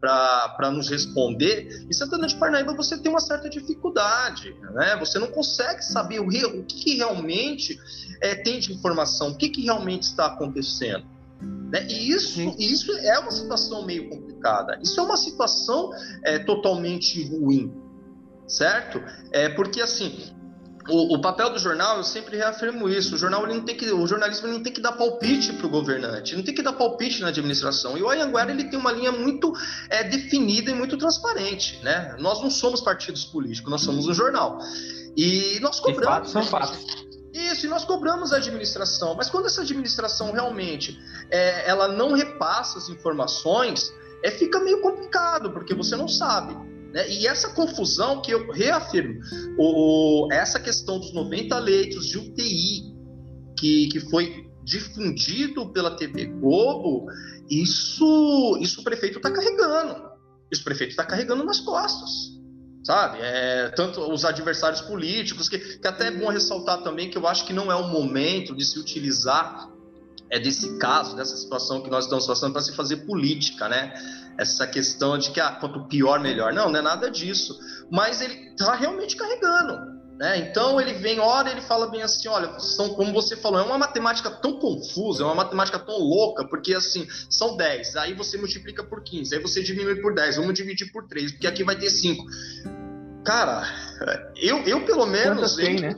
para 0.00 0.70
nos 0.70 0.88
responder. 0.88 1.84
Em 1.88 1.92
Santana 1.92 2.28
de 2.28 2.36
Parnaíba 2.36 2.72
você 2.74 2.96
tem 2.96 3.10
uma 3.10 3.18
certa 3.18 3.50
dificuldade, 3.50 4.54
né? 4.72 4.96
Você 5.00 5.18
não 5.18 5.32
consegue 5.32 5.82
saber 5.82 6.20
o, 6.20 6.26
o 6.26 6.64
que, 6.64 6.84
que 6.84 6.96
realmente 6.96 7.76
é, 8.22 8.36
tem 8.36 8.60
de 8.60 8.72
informação, 8.72 9.30
o 9.30 9.36
que, 9.36 9.48
que 9.48 9.62
realmente 9.62 10.04
está 10.04 10.26
acontecendo. 10.26 11.17
Né? 11.40 11.86
E 11.88 12.10
isso, 12.10 12.40
isso 12.58 12.92
é 12.92 13.18
uma 13.18 13.30
situação 13.30 13.84
meio 13.84 14.08
complicada. 14.08 14.78
Isso 14.82 14.98
é 14.98 15.02
uma 15.02 15.16
situação 15.16 15.90
é, 16.24 16.38
totalmente 16.38 17.22
ruim, 17.28 17.72
certo? 18.46 19.02
É 19.30 19.48
porque 19.50 19.80
assim, 19.80 20.32
o, 20.88 21.16
o, 21.16 21.20
papel 21.20 21.50
do 21.50 21.58
jornal, 21.58 21.98
eu 21.98 22.04
sempre 22.04 22.36
reafirmo 22.36 22.88
isso. 22.88 23.14
O 23.14 23.18
jornal 23.18 23.44
ele 23.44 23.54
não 23.54 23.64
tem 23.64 23.76
que, 23.76 23.90
o 23.90 24.06
jornalismo 24.06 24.48
não 24.48 24.62
tem 24.62 24.72
que 24.72 24.80
dar 24.80 24.92
palpite 24.92 25.52
para 25.52 25.66
o 25.66 25.70
governante, 25.70 26.34
não 26.34 26.42
tem 26.42 26.54
que 26.54 26.62
dar 26.62 26.72
palpite 26.72 27.20
na 27.20 27.28
administração. 27.28 27.98
E 27.98 28.02
o 28.02 28.08
Anhanguera 28.08 28.50
ele 28.50 28.64
tem 28.64 28.78
uma 28.78 28.90
linha 28.90 29.12
muito 29.12 29.52
é, 29.90 30.02
definida 30.04 30.70
e 30.70 30.74
muito 30.74 30.96
transparente, 30.96 31.78
né? 31.82 32.16
Nós 32.18 32.40
não 32.40 32.50
somos 32.50 32.80
partidos 32.80 33.24
políticos, 33.26 33.70
nós 33.70 33.82
somos 33.82 34.06
um 34.06 34.14
jornal. 34.14 34.58
E 35.14 35.58
nós 35.60 35.78
cobramos. 35.78 36.30
E 36.30 36.32
fatos 36.32 36.32
são 36.32 36.42
fatos. 36.44 37.07
Isso, 37.32 37.66
e 37.66 37.68
nós 37.68 37.84
cobramos 37.84 38.32
a 38.32 38.36
administração, 38.36 39.14
mas 39.14 39.28
quando 39.28 39.46
essa 39.46 39.60
administração 39.60 40.32
realmente 40.32 40.98
é, 41.30 41.68
ela 41.68 41.88
não 41.88 42.12
repassa 42.12 42.78
as 42.78 42.88
informações, 42.88 43.92
é, 44.24 44.30
fica 44.30 44.58
meio 44.60 44.80
complicado, 44.80 45.52
porque 45.52 45.74
você 45.74 45.94
não 45.94 46.08
sabe. 46.08 46.54
Né? 46.92 47.08
E 47.10 47.26
essa 47.26 47.50
confusão 47.50 48.22
que 48.22 48.32
eu 48.32 48.50
reafirmo, 48.50 49.20
o, 49.58 50.28
essa 50.32 50.58
questão 50.58 50.98
dos 50.98 51.12
90 51.12 51.58
leitos 51.58 52.06
de 52.06 52.18
UTI 52.18 52.94
que, 53.58 53.88
que 53.88 54.00
foi 54.00 54.48
difundido 54.64 55.70
pela 55.70 55.96
TV 55.96 56.26
Globo, 56.26 57.06
isso, 57.50 58.58
isso 58.60 58.80
o 58.80 58.84
prefeito 58.84 59.18
está 59.18 59.30
carregando. 59.30 60.08
Isso 60.50 60.62
o 60.62 60.64
prefeito 60.64 60.90
está 60.90 61.04
carregando 61.04 61.44
nas 61.44 61.60
costas 61.60 62.37
sabe? 62.84 63.18
É, 63.20 63.68
tanto 63.70 64.00
os 64.00 64.24
adversários 64.24 64.80
políticos, 64.80 65.48
que, 65.48 65.58
que 65.58 65.86
até 65.86 66.08
é 66.08 66.10
bom 66.10 66.28
ressaltar 66.28 66.82
também 66.82 67.10
que 67.10 67.18
eu 67.18 67.26
acho 67.26 67.44
que 67.46 67.52
não 67.52 67.70
é 67.70 67.74
o 67.74 67.88
momento 67.88 68.54
de 68.54 68.64
se 68.64 68.78
utilizar 68.78 69.68
é 70.30 70.38
desse 70.38 70.78
caso, 70.78 71.16
dessa 71.16 71.36
situação 71.36 71.80
que 71.80 71.90
nós 71.90 72.04
estamos 72.04 72.26
passando 72.26 72.52
para 72.52 72.60
se 72.60 72.74
fazer 72.74 72.98
política, 72.98 73.68
né? 73.68 73.94
Essa 74.36 74.66
questão 74.66 75.16
de 75.16 75.30
que 75.30 75.40
ah, 75.40 75.52
quanto 75.52 75.86
pior, 75.88 76.20
melhor. 76.20 76.52
Não, 76.52 76.70
não 76.70 76.78
é 76.78 76.82
nada 76.82 77.10
disso. 77.10 77.58
Mas 77.90 78.20
ele 78.20 78.34
está 78.50 78.74
realmente 78.74 79.16
carregando. 79.16 79.97
Né? 80.18 80.38
Então 80.38 80.80
ele 80.80 80.94
vem, 80.94 81.20
hora 81.20 81.48
ele 81.48 81.60
fala 81.60 81.86
bem 81.86 82.02
assim, 82.02 82.26
olha, 82.26 82.58
são 82.58 82.88
como 82.94 83.12
você 83.12 83.36
falou, 83.36 83.60
é 83.60 83.62
uma 83.62 83.78
matemática 83.78 84.28
tão 84.28 84.58
confusa, 84.58 85.22
é 85.22 85.26
uma 85.26 85.36
matemática 85.36 85.78
tão 85.78 85.96
louca, 85.96 86.44
porque 86.48 86.74
assim, 86.74 87.06
são 87.30 87.56
10, 87.56 87.94
aí 87.94 88.14
você 88.14 88.36
multiplica 88.36 88.82
por 88.82 89.04
15, 89.04 89.36
aí 89.36 89.40
você 89.40 89.62
diminui 89.62 89.94
por 90.02 90.12
10, 90.12 90.36
vamos 90.36 90.54
dividir 90.54 90.90
por 90.90 91.06
3, 91.06 91.32
porque 91.32 91.46
aqui 91.46 91.62
vai 91.62 91.78
ter 91.78 91.88
5. 91.88 92.24
Cara, 93.24 93.62
eu, 94.34 94.58
eu 94.64 94.84
pelo 94.84 95.06
menos. 95.06 95.54
Tem, 95.54 95.76
eu, 95.76 95.82
né? 95.82 95.94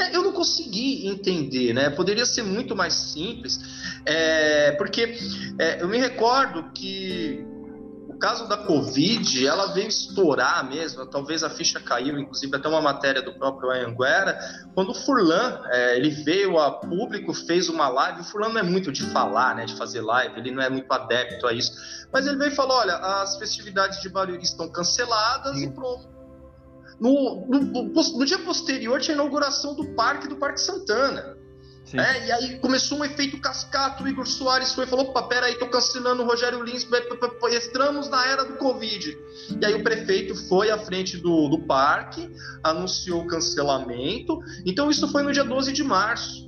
É, 0.00 0.16
eu 0.16 0.24
não 0.24 0.32
consegui 0.32 1.06
entender, 1.06 1.72
né? 1.72 1.90
Poderia 1.90 2.26
ser 2.26 2.42
muito 2.42 2.74
mais 2.74 2.92
simples, 2.92 3.60
é, 4.04 4.72
porque 4.72 5.16
é, 5.60 5.80
eu 5.80 5.86
me 5.86 5.98
recordo 5.98 6.72
que 6.72 7.46
caso 8.24 8.48
da 8.48 8.56
Covid, 8.56 9.46
ela 9.46 9.66
veio 9.74 9.86
estourar 9.86 10.66
mesmo, 10.66 11.04
talvez 11.04 11.44
a 11.44 11.50
ficha 11.50 11.78
caiu, 11.78 12.18
inclusive 12.18 12.56
até 12.56 12.66
uma 12.66 12.80
matéria 12.80 13.20
do 13.20 13.34
próprio 13.34 13.70
Anhanguera, 13.70 14.38
quando 14.74 14.92
o 14.92 14.94
Furlan, 14.94 15.60
é, 15.66 15.98
ele 15.98 16.08
veio 16.08 16.58
a 16.58 16.70
público, 16.70 17.34
fez 17.34 17.68
uma 17.68 17.86
live, 17.86 18.22
o 18.22 18.24
Furlan 18.24 18.48
não 18.48 18.60
é 18.60 18.62
muito 18.62 18.90
de 18.90 19.02
falar, 19.02 19.54
né, 19.54 19.66
de 19.66 19.76
fazer 19.76 20.00
live, 20.00 20.38
ele 20.40 20.52
não 20.52 20.62
é 20.62 20.70
muito 20.70 20.90
adepto 20.90 21.46
a 21.46 21.52
isso, 21.52 21.72
mas 22.10 22.26
ele 22.26 22.38
veio 22.38 22.50
e 22.50 22.54
falou, 22.54 22.78
olha, 22.78 22.94
as 22.94 23.36
festividades 23.36 24.00
de 24.00 24.08
Barueri 24.08 24.42
estão 24.42 24.70
canceladas 24.70 25.58
Sim. 25.58 25.66
e 25.66 25.70
pronto 25.70 26.08
no, 26.98 27.46
no, 27.46 27.92
no, 27.92 28.24
dia 28.24 28.38
posterior 28.38 29.00
tinha 29.02 29.14
a 29.14 29.18
inauguração 29.20 29.74
do 29.74 29.84
parque 29.94 30.28
do 30.28 30.36
Parque 30.36 30.60
Santana. 30.60 31.36
É, 31.92 32.26
e 32.26 32.32
aí 32.32 32.58
começou 32.58 32.98
um 32.98 33.04
efeito 33.04 33.38
cascata, 33.38 34.02
o 34.02 34.08
Igor 34.08 34.26
Soares 34.26 34.72
foi 34.72 34.84
e 34.84 34.86
falou, 34.86 35.06
opa, 35.06 35.22
peraí, 35.24 35.54
tô 35.56 35.66
cancelando 35.68 36.22
o 36.22 36.26
Rogério 36.26 36.62
Lins, 36.62 36.86
entramos 37.52 38.08
na 38.08 38.26
era 38.26 38.44
do 38.44 38.54
Covid. 38.54 39.16
E 39.60 39.64
aí 39.64 39.74
o 39.74 39.82
prefeito 39.82 40.34
foi 40.48 40.70
à 40.70 40.78
frente 40.78 41.18
do, 41.18 41.48
do 41.48 41.58
parque, 41.58 42.34
anunciou 42.62 43.22
o 43.22 43.26
cancelamento, 43.26 44.40
então 44.64 44.90
isso 44.90 45.06
foi 45.08 45.22
no 45.22 45.32
dia 45.32 45.44
12 45.44 45.72
de 45.72 45.84
março 45.84 46.43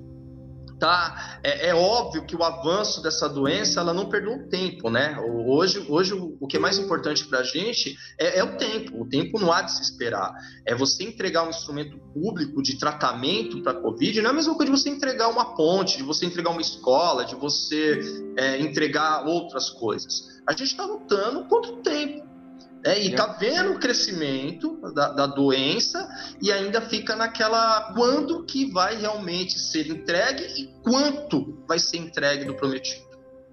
tá? 0.79 1.41
É, 1.43 1.69
é, 1.69 1.75
óbvio 1.75 2.25
que 2.25 2.37
o 2.37 2.43
avanço 2.43 3.03
dessa 3.03 3.29
doença 3.29 3.81
ela 3.81 3.93
não 3.93 4.09
perdeu 4.09 4.35
o 4.35 4.49
tempo 4.49 4.91
né? 4.91 5.17
Hoje 5.47 5.85
hoje 5.89 6.15
o, 6.15 6.47
que 6.47 6.57
é 6.57 6.61
mais 6.61 6.79
importante 6.79 7.27
para 7.27 7.41
a 7.41 7.43
gente 7.43 7.97
é, 8.19 8.39
é, 8.39 8.45
o 8.45 8.57
tempo. 8.57 9.03
O 9.03 9.09
tempo 9.09 9.39
não 9.39 9.53
há 9.53 9.63
de 9.63 9.73
se 9.73 9.83
esperar. 9.83 10.33
É 10.65 10.75
você 10.75 11.05
entregar 11.05 11.45
um 11.45 11.51
instrumento 11.51 11.99
público 12.13 12.63
de 12.63 12.79
tratamento 12.79 13.63
para 13.63 13.73
a 13.73 13.81
covid 13.81 14.21
não 14.21 14.31
é 14.31 14.33
a 14.33 14.37
mesma 14.37 14.55
coisa 14.55 14.73
de 14.73 14.79
você 14.79 14.89
entregar 14.91 15.29
uma 15.29 15.55
ponte 15.55 15.97
de 15.97 16.03
você 16.03 16.27
entregar 16.27 16.51
uma 16.51 16.61
escola 16.61 17.25
de 17.25 17.35
você 17.35 18.01
é, 18.37 18.61
entregar 18.61 19.27
outras 19.27 19.71
coisas. 19.71 20.41
A 20.47 20.53
gente 20.53 20.71
está 20.71 20.85
lutando 20.85 21.45
contra 21.47 21.73
o 21.73 21.77
tempo 21.77 22.36
é, 22.85 23.03
e 23.03 23.15
tá 23.15 23.27
vendo 23.39 23.73
o 23.73 23.79
crescimento 23.81 24.81
da, 24.93 25.11
da, 25.13 25.27
doença 25.27 26.09
e 26.41 26.53
ainda 26.53 26.81
fica 26.81 27.17
naquela 27.17 27.93
quando 27.95 28.45
que 28.45 28.71
vai 28.71 28.97
realmente 28.97 29.59
ser 29.59 29.89
entregue 29.89 30.45
e 30.61 30.67
quanto 30.83 31.59
vai 31.67 31.79
ser 31.79 31.99
entregue 31.99 32.45
do 32.45 32.55
prometido. 32.55 33.05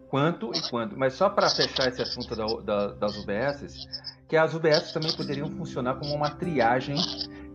Quanto 0.08 0.52
e 0.54 0.62
quando. 0.70 0.96
Mas 0.96 1.14
só 1.14 1.30
para 1.30 1.50
fechar 1.50 1.88
esse 1.88 2.02
assunto 2.02 2.36
da, 2.36 2.46
da, 2.46 2.88
das 2.94 3.18
UBSs, 3.18 3.88
que 4.28 4.38
as 4.38 4.54
UBSs 4.54 4.94
também 4.94 5.12
poderiam 5.12 5.50
funcionar 5.50 5.96
como 5.96 6.14
uma 6.14 6.30
triagem, 6.30 6.96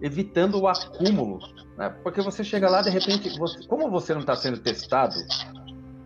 evitando 0.02 0.60
o 0.60 0.66
acúmulo. 0.66 1.38
Né? 1.76 1.88
Porque 2.02 2.20
você 2.20 2.42
chega 2.42 2.68
lá, 2.68 2.82
de 2.82 2.90
repente, 2.90 3.38
você, 3.38 3.64
como 3.68 3.88
você 3.88 4.12
não 4.12 4.22
está 4.22 4.34
sendo 4.34 4.58
testado, 4.58 5.14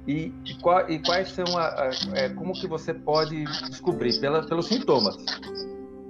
e, 0.07 0.33
e, 0.45 0.99
quais 0.99 1.29
são 1.31 1.57
a, 1.57 1.69
a, 1.69 1.91
é, 2.15 2.29
como 2.31 2.53
que 2.53 2.67
você 2.67 2.93
pode 2.93 3.45
descobrir? 3.69 4.19
Pela, 4.21 4.45
pelos 4.47 4.67
sintomas. 4.67 5.17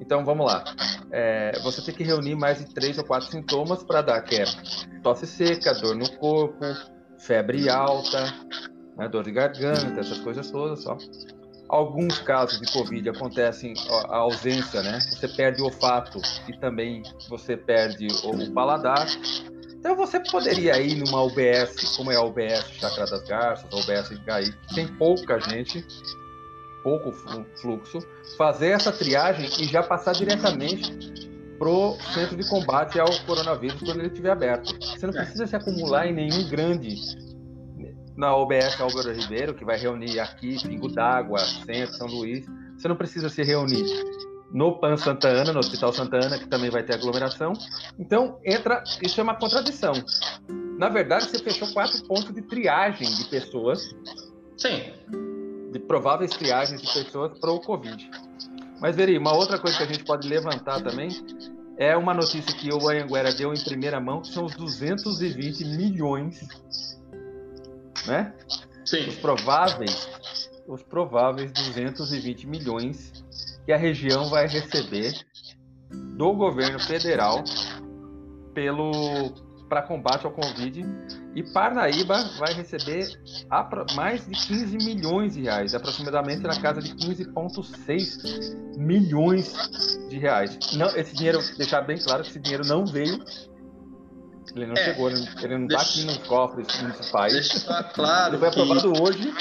Então 0.01 0.25
vamos 0.25 0.47
lá. 0.47 0.65
É, 1.11 1.53
você 1.63 1.83
tem 1.83 1.95
que 1.95 2.03
reunir 2.03 2.35
mais 2.35 2.59
de 2.59 2.73
três 2.73 2.97
ou 2.99 3.05
quatro 3.05 3.31
sintomas 3.31 3.83
para 3.85 4.03
dar 4.03 4.21
que 4.23 4.37
é 4.37 4.45
tosse 5.03 5.27
seca 5.27 5.75
dor 5.75 5.95
no 5.95 6.11
corpo 6.17 6.65
febre 7.19 7.69
alta 7.69 8.25
né, 8.97 9.09
dor 9.09 9.25
de 9.25 9.31
garganta 9.31 10.01
essas 10.01 10.19
coisas 10.19 10.51
todas 10.51 10.83
só. 10.83 10.97
Alguns 11.69 12.19
casos 12.19 12.61
de 12.61 12.71
covid 12.73 13.09
acontecem 13.11 13.75
a 14.09 14.17
ausência 14.17 14.83
né? 14.83 14.99
Você 15.01 15.29
perde 15.29 15.63
o 15.63 15.67
olfato 15.67 16.21
e 16.49 16.57
também 16.59 17.03
você 17.29 17.57
perde 17.57 18.09
o 18.25 18.53
paladar 18.53 19.07
então 19.83 19.97
você 19.97 20.21
poderia 20.21 20.81
ir 20.81 20.95
numa 20.95 21.25
UBS, 21.25 21.97
como 21.97 22.13
é 22.13 22.15
a 22.15 22.23
UBS 22.23 22.71
Chacra 22.79 23.05
das 23.05 23.25
Garças, 23.25 23.67
a 23.69 23.77
UBS 23.77 24.17
Gaí, 24.25 24.55
tem 24.77 24.87
pouca 24.87 25.41
gente, 25.41 25.85
pouco 26.85 27.11
fluxo, 27.61 27.99
fazer 28.39 28.69
essa 28.69 28.93
triagem 28.93 29.51
e 29.61 29.65
já 29.65 29.83
passar 29.83 30.13
diretamente 30.13 30.93
pro 31.59 31.97
centro 32.15 32.37
de 32.37 32.49
combate 32.49 33.01
ao 33.01 33.11
coronavírus 33.27 33.83
quando 33.83 33.99
ele 33.99 34.07
estiver 34.07 34.31
aberto. 34.31 34.73
Você 34.81 35.05
não 35.05 35.13
precisa 35.13 35.49
se 35.49 35.57
acumular 35.57 36.07
em 36.07 36.15
nenhum 36.15 36.49
grande 36.49 36.95
na 38.17 38.37
OBS 38.37 38.81
Álvaro 38.81 39.13
Ribeiro, 39.13 39.53
que 39.53 39.65
vai 39.65 39.77
reunir 39.79 40.21
aqui 40.21 40.63
Pingo 40.63 40.93
d'Água, 40.93 41.41
Centro, 41.41 41.95
São 41.95 42.07
Luís. 42.07 42.47
Você 42.79 42.87
não 42.87 42.95
precisa 42.95 43.29
se 43.29 43.43
reunir 43.43 43.85
no 44.53 44.79
PAN 44.79 44.97
Santa 44.97 45.29
Ana, 45.29 45.53
no 45.53 45.61
Hospital 45.61 45.93
Santa 45.93 46.17
Ana, 46.17 46.39
que 46.39 46.47
também 46.47 46.71
vai 46.71 46.83
ter 46.83 46.95
aglomeração. 46.95 47.53
Então, 47.99 48.39
entra, 48.45 48.85
isso 49.03 49.19
é 49.19 49.23
uma 49.23 49.35
contradição. 49.35 49.93
Na 50.79 50.89
verdade, 50.89 51.25
você 51.25 51.39
fechou 51.39 51.73
quatro 51.73 52.03
pontos 52.07 52.35
de 52.35 52.43
triagem 52.43 53.09
de 53.09 53.25
pessoas. 53.25 53.95
Sim. 54.57 54.93
De 55.73 55.79
prováveis 55.79 56.33
triagens 56.33 56.83
de 56.83 56.93
pessoas 56.93 57.39
para 57.39 57.51
o 57.51 57.61
Covid. 57.61 58.11
Mas, 58.81 58.95
Veri, 58.95 59.17
uma 59.17 59.35
outra 59.35 59.59
coisa 59.59 59.77
que 59.79 59.83
a 59.85 59.87
gente 59.87 60.05
pode 60.05 60.29
levantar 60.29 60.83
também 60.83 61.09
é 61.79 61.97
uma 61.97 62.13
notícia 62.13 62.55
que 62.55 62.73
o 62.73 62.89
Anhanguera 62.89 63.33
deu 63.33 63.55
em 63.55 63.65
primeira 63.65 63.99
mão, 64.01 64.21
que 64.21 64.29
são 64.29 64.45
os 64.45 64.55
220 64.55 65.65
milhões, 65.65 66.47
né? 68.07 68.35
Sim. 68.85 69.09
Os 69.09 69.15
prováveis, 69.17 70.09
os 70.67 70.83
prováveis 70.83 71.51
220 71.53 72.47
milhões 72.47 73.25
que 73.65 73.73
a 73.73 73.77
região 73.77 74.29
vai 74.29 74.47
receber 74.47 75.15
do 76.17 76.33
governo 76.35 76.79
federal 76.81 77.43
pelo 78.55 79.53
para 79.69 79.83
combate 79.83 80.27
ao 80.27 80.33
Covid. 80.33 80.85
E 81.35 81.43
Parnaíba 81.55 82.23
vai 82.39 82.53
receber 82.53 83.09
mais 83.95 84.27
de 84.27 84.33
15 84.33 84.77
milhões 84.77 85.33
de 85.33 85.41
reais, 85.45 85.75
aproximadamente 85.75 86.43
na 86.43 86.61
casa 86.61 86.83
de 86.83 86.95
15,6 86.95 88.77
milhões 88.77 89.55
de 90.11 90.19
reais. 90.19 90.59
Não, 90.75 90.89
esse 90.95 91.17
dinheiro, 91.17 91.39
deixar 91.57 91.81
bem 91.81 91.97
claro 91.97 92.23
que 92.23 92.29
esse 92.29 92.39
dinheiro 92.39 92.67
não 92.67 92.85
veio 92.85 93.19
ele 94.55 94.67
não 94.67 94.75
é, 94.75 94.85
chegou, 94.85 95.09
ele 95.09 95.59
não 95.59 95.67
está 95.67 95.81
aqui 95.81 96.05
nos 96.05 96.19
cofres 96.19 96.83
municipais. 96.83 97.33
Deixa 97.33 97.83
claro. 97.95 98.35
Ele 98.35 98.39
foi 98.39 98.49
aprovado 98.49 98.93
que... 98.93 99.01
hoje, 99.01 99.35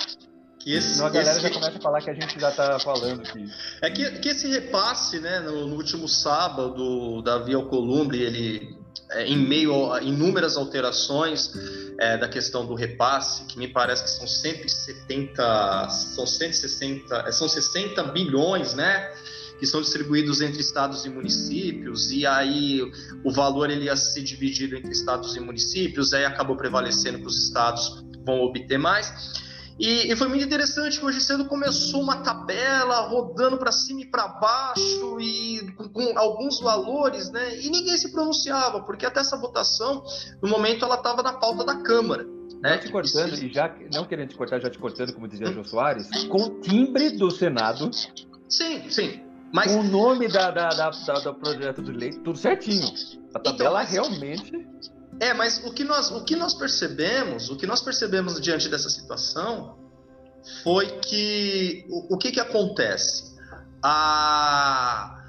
que 0.63 0.73
esse, 0.73 0.95
Senão 0.95 1.07
a 1.07 1.09
galera 1.09 1.31
esse... 1.31 1.41
já 1.41 1.49
começa 1.49 1.77
a 1.77 1.81
falar 1.81 2.01
que 2.01 2.09
a 2.09 2.13
gente 2.13 2.39
já 2.39 2.49
está 2.49 2.79
falando 2.79 3.21
aqui. 3.21 3.51
É 3.81 3.89
que, 3.89 4.11
que 4.19 4.29
esse 4.29 4.47
repasse, 4.47 5.19
né, 5.19 5.39
no, 5.39 5.67
no 5.67 5.75
último 5.75 6.07
sábado 6.07 7.21
da 7.21 7.39
Via 7.39 7.55
Alcolumbre, 7.55 8.21
ele, 8.21 8.77
é, 9.11 9.25
em 9.25 9.37
meio 9.37 9.91
a 9.91 10.01
inúmeras 10.01 10.57
alterações 10.57 11.51
é, 11.99 12.17
da 12.17 12.27
questão 12.27 12.65
do 12.65 12.75
repasse, 12.75 13.45
que 13.45 13.57
me 13.57 13.67
parece 13.67 14.03
que 14.03 14.09
são 14.09 14.27
170, 14.27 15.89
são 15.89 16.27
160, 16.27 17.15
é, 17.27 17.31
são 17.31 17.49
60 17.49 18.03
bilhões, 18.05 18.73
né? 18.73 19.11
que 19.59 19.67
são 19.67 19.79
distribuídos 19.79 20.41
entre 20.41 20.59
estados 20.59 21.05
e 21.05 21.09
municípios, 21.09 22.11
e 22.11 22.25
aí 22.25 22.81
o 23.23 23.31
valor 23.31 23.69
ele 23.69 23.85
ia 23.85 23.95
ser 23.95 24.23
dividido 24.23 24.75
entre 24.75 24.91
estados 24.91 25.35
e 25.35 25.39
municípios, 25.39 26.13
aí 26.13 26.25
acabou 26.25 26.57
prevalecendo 26.57 27.19
que 27.19 27.27
os 27.27 27.43
estados 27.43 28.03
vão 28.25 28.41
obter 28.41 28.79
mais. 28.79 29.13
E, 29.81 30.13
e, 30.13 30.15
foi 30.15 30.27
muito 30.27 30.45
interessante 30.45 30.99
que 30.99 31.03
hoje 31.03 31.19
cedo 31.19 31.45
começou 31.45 32.03
uma 32.03 32.17
tabela 32.17 32.99
rodando 33.07 33.57
para 33.57 33.71
cima 33.71 34.01
e 34.01 34.05
para 34.05 34.27
baixo 34.27 35.19
e 35.19 35.71
com, 35.75 35.89
com, 35.89 36.19
alguns 36.19 36.59
valores, 36.59 37.31
né? 37.31 37.59
E 37.59 37.67
ninguém 37.67 37.97
se 37.97 38.11
pronunciava, 38.11 38.83
porque 38.83 39.07
até 39.07 39.21
essa 39.21 39.35
votação, 39.35 40.03
no 40.39 40.47
momento, 40.47 40.85
ela 40.85 40.97
estava 40.97 41.23
na 41.23 41.33
pauta 41.33 41.65
da 41.65 41.77
Câmara. 41.77 42.27
Né? 42.61 42.77
te 42.77 42.91
cortando, 42.91 43.33
e 43.33 43.51
já 43.51 43.75
não 43.91 44.05
querendo 44.05 44.29
te 44.29 44.35
cortar, 44.35 44.61
já 44.61 44.69
te 44.69 44.77
cortando, 44.77 45.13
como 45.13 45.27
dizia. 45.27 45.51
Jô 45.51 45.63
Soares, 45.63 46.07
com 46.25 46.61
timbre 46.61 47.09
do 47.17 47.31
Senado. 47.31 47.89
Sim, 48.47 48.87
sim. 48.87 49.19
Mas... 49.51 49.73
Com 49.73 49.79
o 49.79 49.83
nome 49.83 50.27
da, 50.27 50.51
da, 50.51 50.69
da, 50.69 50.91
da, 50.91 51.13
do 51.21 51.33
projeto 51.33 51.81
de 51.81 51.91
lei, 51.91 52.11
tudo 52.11 52.37
certinho. 52.37 52.85
A 52.85 53.39
então, 53.39 53.41
tabela 53.41 53.83
então, 53.83 53.93
realmente. 53.93 54.67
É, 55.21 55.35
mas 55.35 55.63
o 55.63 55.71
que 55.71 55.83
nós, 55.83 56.09
o 56.09 56.23
que 56.23 56.35
nós 56.35 56.55
percebemos, 56.55 57.51
o 57.51 57.55
que 57.55 57.67
nós 57.67 57.79
percebemos 57.79 58.41
diante 58.41 58.67
dessa 58.67 58.89
situação 58.89 59.77
foi 60.63 60.99
que 60.99 61.85
o, 61.87 62.15
o 62.15 62.17
que 62.17 62.31
que 62.31 62.39
acontece? 62.39 63.35
A 63.83 65.20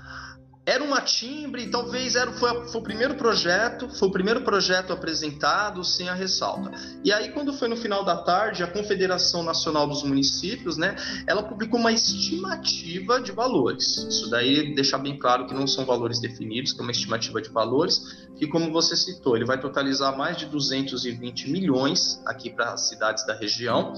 era 0.64 0.82
uma 0.82 1.00
timbre, 1.00 1.68
talvez 1.68 2.14
era, 2.14 2.32
foi, 2.32 2.68
foi, 2.68 2.80
o 2.80 2.84
primeiro 2.84 3.16
projeto, 3.16 3.88
foi 3.88 4.08
o 4.08 4.12
primeiro 4.12 4.42
projeto 4.42 4.92
apresentado 4.92 5.82
sem 5.82 6.08
a 6.08 6.14
ressalta. 6.14 6.70
E 7.04 7.12
aí, 7.12 7.32
quando 7.32 7.52
foi 7.52 7.66
no 7.66 7.76
final 7.76 8.04
da 8.04 8.16
tarde, 8.18 8.62
a 8.62 8.68
Confederação 8.68 9.42
Nacional 9.42 9.88
dos 9.88 10.04
Municípios, 10.04 10.76
né, 10.76 10.94
ela 11.26 11.42
publicou 11.42 11.80
uma 11.80 11.90
estimativa 11.90 13.20
de 13.20 13.32
valores. 13.32 13.96
Isso 14.08 14.30
daí 14.30 14.72
deixa 14.72 14.96
bem 14.96 15.18
claro 15.18 15.46
que 15.46 15.54
não 15.54 15.66
são 15.66 15.84
valores 15.84 16.20
definidos, 16.20 16.72
que 16.72 16.80
é 16.80 16.82
uma 16.82 16.92
estimativa 16.92 17.42
de 17.42 17.48
valores, 17.48 18.28
que 18.36 18.46
como 18.46 18.72
você 18.72 18.96
citou, 18.96 19.34
ele 19.34 19.44
vai 19.44 19.60
totalizar 19.60 20.16
mais 20.16 20.36
de 20.36 20.46
220 20.46 21.50
milhões 21.50 22.22
aqui 22.24 22.50
para 22.50 22.72
as 22.72 22.88
cidades 22.88 23.26
da 23.26 23.34
região 23.34 23.94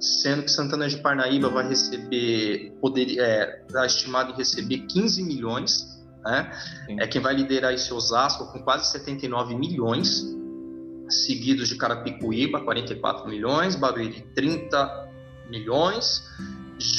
sendo 0.00 0.42
que 0.42 0.50
Santana 0.50 0.86
de 0.86 0.98
Parnaíba 0.98 1.48
vai 1.48 1.66
receber, 1.66 2.72
poder, 2.80 3.18
é, 3.18 3.64
está 3.66 3.86
estimado 3.86 4.32
em 4.32 4.36
receber 4.36 4.80
15 4.80 5.22
milhões, 5.22 5.93
né? 6.24 6.50
É 6.98 7.06
quem 7.06 7.20
vai 7.20 7.34
liderar 7.34 7.72
esse 7.72 7.92
Osasco 7.92 8.50
com 8.52 8.62
quase 8.62 8.90
79 8.90 9.54
milhões, 9.54 10.24
seguidos 11.08 11.68
de 11.68 11.76
Carapicuíba, 11.76 12.60
44 12.60 13.28
milhões, 13.28 13.76
Barueri, 13.76 14.24
30 14.34 15.10
milhões, 15.50 16.24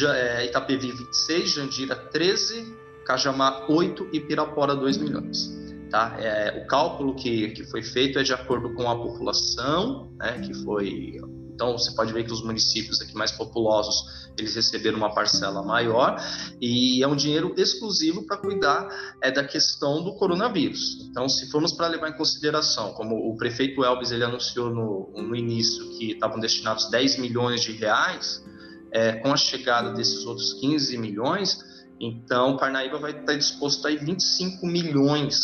é, 0.07 0.45
Itapevi, 0.45 0.91
26, 0.91 1.51
Jandira, 1.51 1.95
13, 1.95 2.75
Cajamar, 3.05 3.69
8 3.69 4.09
e 4.13 4.19
Pirapora, 4.19 4.75
2 4.75 4.97
milhões. 4.97 5.53
Tá? 5.89 6.15
É, 6.19 6.61
o 6.63 6.67
cálculo 6.67 7.15
que, 7.15 7.49
que 7.49 7.63
foi 7.65 7.81
feito 7.81 8.19
é 8.19 8.23
de 8.23 8.33
acordo 8.33 8.73
com 8.73 8.89
a 8.89 8.95
população, 8.95 10.11
né, 10.17 10.39
que 10.39 10.53
foi 10.63 11.19
então 11.55 11.71
você 11.71 11.91
pode 11.95 12.11
ver 12.11 12.25
que 12.25 12.33
os 12.33 12.43
municípios 12.43 13.01
aqui 13.01 13.15
mais 13.15 13.31
populosos 13.31 14.25
eles 14.37 14.53
receberam 14.55 14.97
uma 14.97 15.13
parcela 15.13 15.63
maior 15.63 16.21
e 16.61 17.01
é 17.01 17.07
um 17.07 17.15
dinheiro 17.15 17.55
exclusivo 17.57 18.23
para 18.27 18.37
cuidar 18.37 18.87
é, 19.21 19.31
da 19.31 19.43
questão 19.43 20.03
do 20.03 20.13
coronavírus. 20.15 21.07
Então, 21.09 21.29
se 21.29 21.49
formos 21.49 21.71
para 21.71 21.87
levar 21.87 22.09
em 22.09 22.17
consideração, 22.17 22.91
como 22.93 23.15
o 23.15 23.37
prefeito 23.37 23.83
Elvis 23.83 24.11
ele 24.11 24.25
anunciou 24.25 24.69
no, 24.69 25.09
no 25.15 25.35
início 25.35 25.89
que 25.97 26.11
estavam 26.11 26.39
destinados 26.39 26.89
10 26.91 27.17
milhões 27.19 27.61
de 27.61 27.71
reais, 27.71 28.43
é, 28.91 29.13
com 29.13 29.31
a 29.31 29.37
chegada 29.37 29.93
desses 29.93 30.25
outros 30.25 30.53
15 30.55 30.97
milhões, 30.97 31.59
então 31.99 32.57
Parnaíba 32.57 32.99
vai 32.99 33.11
estar 33.11 33.35
disposto 33.35 33.87
a 33.87 33.91
ir 33.91 34.03
25 34.03 34.67
milhões 34.67 35.41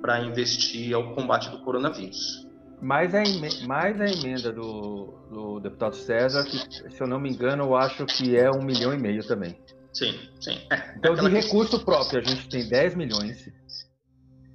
para 0.00 0.24
investir 0.24 0.94
ao 0.94 1.12
combate 1.14 1.50
do 1.50 1.58
coronavírus. 1.58 2.47
Mais 2.80 3.12
a, 3.14 3.22
mais 3.66 4.00
a 4.00 4.06
emenda 4.06 4.52
do, 4.52 5.14
do 5.30 5.60
deputado 5.60 5.96
César, 5.96 6.44
que, 6.44 6.58
se 6.90 7.00
eu 7.00 7.06
não 7.06 7.18
me 7.18 7.30
engano, 7.30 7.64
eu 7.64 7.76
acho 7.76 8.06
que 8.06 8.36
é 8.36 8.50
um 8.50 8.62
milhão 8.62 8.94
e 8.94 8.98
meio 8.98 9.26
também. 9.26 9.58
Sim, 9.92 10.14
sim. 10.40 10.58
É, 10.70 10.94
então, 10.96 11.14
de 11.14 11.28
recurso 11.28 11.84
próprio, 11.84 12.20
a 12.20 12.24
gente 12.24 12.48
tem 12.48 12.68
10 12.68 12.94
milhões, 12.94 13.50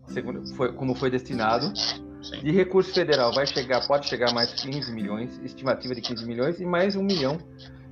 segundo, 0.07 0.47
foi, 0.55 0.71
como 0.73 0.95
foi 0.95 1.09
destinado. 1.09 1.73
Sim. 1.75 2.39
De 2.39 2.51
recurso 2.51 2.93
federal, 2.93 3.33
vai 3.33 3.45
chegar, 3.45 3.85
pode 3.85 4.07
chegar 4.07 4.33
mais 4.33 4.53
15 4.53 4.93
milhões, 4.93 5.37
estimativa 5.43 5.93
de 5.93 5.99
15 5.99 6.25
milhões, 6.25 6.61
e 6.61 6.65
mais 6.65 6.95
um 6.95 7.03
milhão 7.03 7.37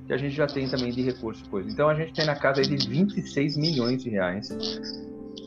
que 0.06 0.12
a 0.14 0.16
gente 0.16 0.34
já 0.34 0.46
tem 0.46 0.66
também 0.66 0.90
de 0.90 1.02
recurso. 1.02 1.44
Pois. 1.50 1.70
Então, 1.70 1.88
a 1.88 1.94
gente 1.94 2.14
tem 2.14 2.24
na 2.24 2.34
casa 2.34 2.62
de 2.62 2.74
26 2.74 3.58
milhões 3.58 4.02
de 4.02 4.08
reais. 4.08 4.48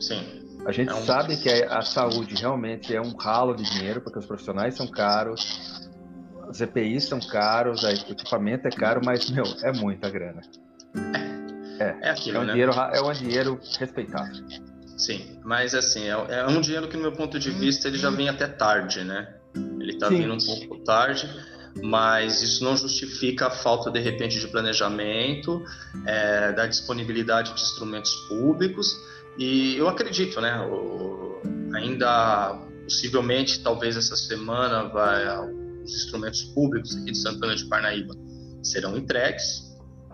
Sim. 0.00 0.45
A 0.66 0.72
gente 0.72 0.90
é 0.90 0.94
um... 0.94 1.04
sabe 1.04 1.36
que 1.36 1.48
a 1.48 1.80
saúde 1.80 2.34
realmente 2.34 2.94
é 2.94 3.00
um 3.00 3.14
ralo 3.16 3.54
de 3.54 3.62
dinheiro, 3.62 4.00
porque 4.00 4.18
os 4.18 4.26
profissionais 4.26 4.74
são 4.74 4.86
caros, 4.88 5.88
os 6.48 6.60
EPIs 6.60 7.04
são 7.04 7.20
caros, 7.20 7.84
o 7.84 7.88
equipamento 7.88 8.66
é 8.66 8.70
caro, 8.70 9.00
mas, 9.04 9.30
meu, 9.30 9.44
é 9.62 9.72
muita 9.72 10.10
grana. 10.10 10.42
É, 11.78 12.08
é, 12.08 12.10
aquilo, 12.10 12.38
é 12.38 12.40
um 12.40 12.44
né? 12.44 12.52
dinheiro, 12.54 12.72
é 12.72 13.02
um 13.02 13.12
dinheiro 13.12 13.60
respeitável. 13.78 14.32
Sim, 14.96 15.38
mas 15.44 15.74
assim, 15.74 16.04
é, 16.04 16.38
é, 16.38 16.46
um 16.46 16.58
dinheiro 16.62 16.88
que, 16.88 16.96
no 16.96 17.02
meu 17.02 17.12
ponto 17.12 17.38
de 17.38 17.50
vista, 17.50 17.86
ele 17.86 17.98
já 17.98 18.08
vem 18.08 18.30
até 18.30 18.46
tarde, 18.46 19.04
né? 19.04 19.34
Ele 19.54 19.92
está 19.92 20.08
vindo 20.08 20.32
um 20.32 20.38
pouco 20.38 20.78
tarde, 20.84 21.28
mas 21.82 22.40
isso 22.40 22.64
não 22.64 22.78
justifica 22.78 23.48
a 23.48 23.50
falta, 23.50 23.90
de 23.90 24.00
repente, 24.00 24.40
de 24.40 24.48
planejamento, 24.48 25.62
é, 26.06 26.52
da 26.52 26.66
disponibilidade 26.66 27.52
de 27.52 27.60
instrumentos 27.60 28.14
públicos 28.26 28.96
e 29.38 29.76
eu 29.76 29.88
acredito, 29.88 30.40
né? 30.40 30.60
O, 30.60 31.40
ainda 31.74 32.58
possivelmente, 32.84 33.62
talvez 33.62 33.96
essa 33.96 34.16
semana, 34.16 34.84
vai, 34.88 35.24
os 35.82 35.94
instrumentos 35.94 36.44
públicos 36.44 36.96
aqui 36.96 37.12
de 37.12 37.18
Santana 37.18 37.54
de 37.54 37.64
Parnaíba 37.66 38.14
serão 38.62 38.96
entregues. 38.96 39.66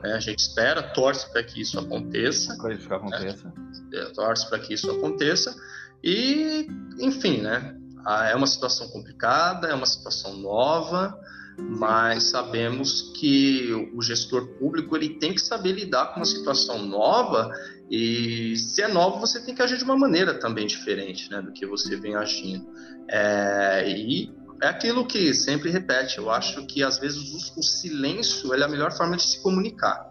Né? 0.03 0.13
A 0.15 0.21
gente 0.21 0.41
espera, 0.41 0.83
torce 0.83 1.31
para 1.31 1.43
que 1.43 1.61
isso 1.61 1.79
aconteça. 1.79 2.57
Para 2.57 2.71
que 2.71 2.83
isso 2.83 2.95
aconteça. 2.95 3.53
Né? 3.91 4.05
Torce 4.15 4.49
para 4.49 4.59
que 4.59 4.75
isso 4.75 4.91
aconteça. 4.91 5.55
E, 6.03 6.67
enfim, 6.99 7.43
né? 7.43 7.77
Ah, 8.05 8.29
é 8.29 8.35
uma 8.35 8.47
situação 8.47 8.89
complicada, 8.89 9.69
é 9.69 9.75
uma 9.75 9.87
situação 9.87 10.37
nova, 10.37 11.17
mas 11.59 12.25
sabemos 12.25 13.13
que 13.19 13.91
o 13.95 14.03
gestor 14.03 14.47
público 14.59 14.97
ele 14.97 15.19
tem 15.19 15.35
que 15.35 15.41
saber 15.41 15.73
lidar 15.73 16.07
com 16.07 16.21
uma 16.21 16.27
situação 16.27 16.85
nova 16.85 17.51
e 17.91 18.57
se 18.57 18.83
é 18.83 18.89
novo, 18.89 19.21
você 19.21 19.39
tem 19.41 19.55
que 19.55 19.63
agir 19.63 19.77
de 19.77 19.85
uma 19.85 19.97
maneira 19.97 20.33
também 20.39 20.67
diferente 20.67 21.31
né, 21.31 21.43
do 21.43 21.53
que 21.53 21.67
você 21.67 21.95
vem 21.95 22.15
agindo. 22.15 22.67
É, 23.07 23.87
e 23.87 24.33
é 24.63 24.69
aquilo 24.69 25.07
que 25.07 25.35
sempre 25.35 25.71
repete, 25.71 26.17
eu 26.17 26.31
acho 26.31 26.65
que 26.67 26.83
às 26.83 26.99
vezes 26.99 27.19
o, 27.19 27.61
o 27.61 27.63
silêncio 27.63 28.55
é 28.55 28.63
a 28.63 28.69
melhor 28.69 28.93
forma 28.93 29.17
de 29.17 29.23
se 29.23 29.43
comunicar. 29.43 30.11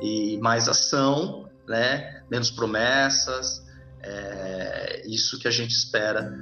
E 0.00 0.38
mais 0.38 0.68
ação, 0.68 1.50
né, 1.66 2.22
menos 2.30 2.50
promessas, 2.50 3.66
é 4.02 5.02
isso 5.06 5.36
que 5.38 5.48
a 5.48 5.50
gente 5.50 5.72
espera 5.72 6.32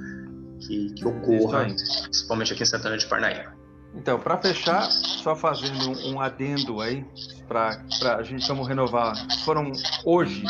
que, 0.59 0.93
que 0.93 1.05
ocorra, 1.05 1.65
principalmente 2.03 2.53
aqui 2.53 2.61
em 2.61 2.65
Santana 2.67 2.97
de 2.97 3.07
Parnaíba. 3.07 3.58
Então, 3.95 4.19
para 4.19 4.37
fechar, 4.37 4.89
só 4.91 5.35
fazendo 5.35 6.07
um 6.07 6.21
adendo 6.21 6.79
aí, 6.79 7.05
para 7.47 7.81
a 8.17 8.23
gente 8.23 8.47
vamos 8.47 8.67
renovar. 8.67 9.15
Foram 9.43 9.71
hoje, 10.05 10.43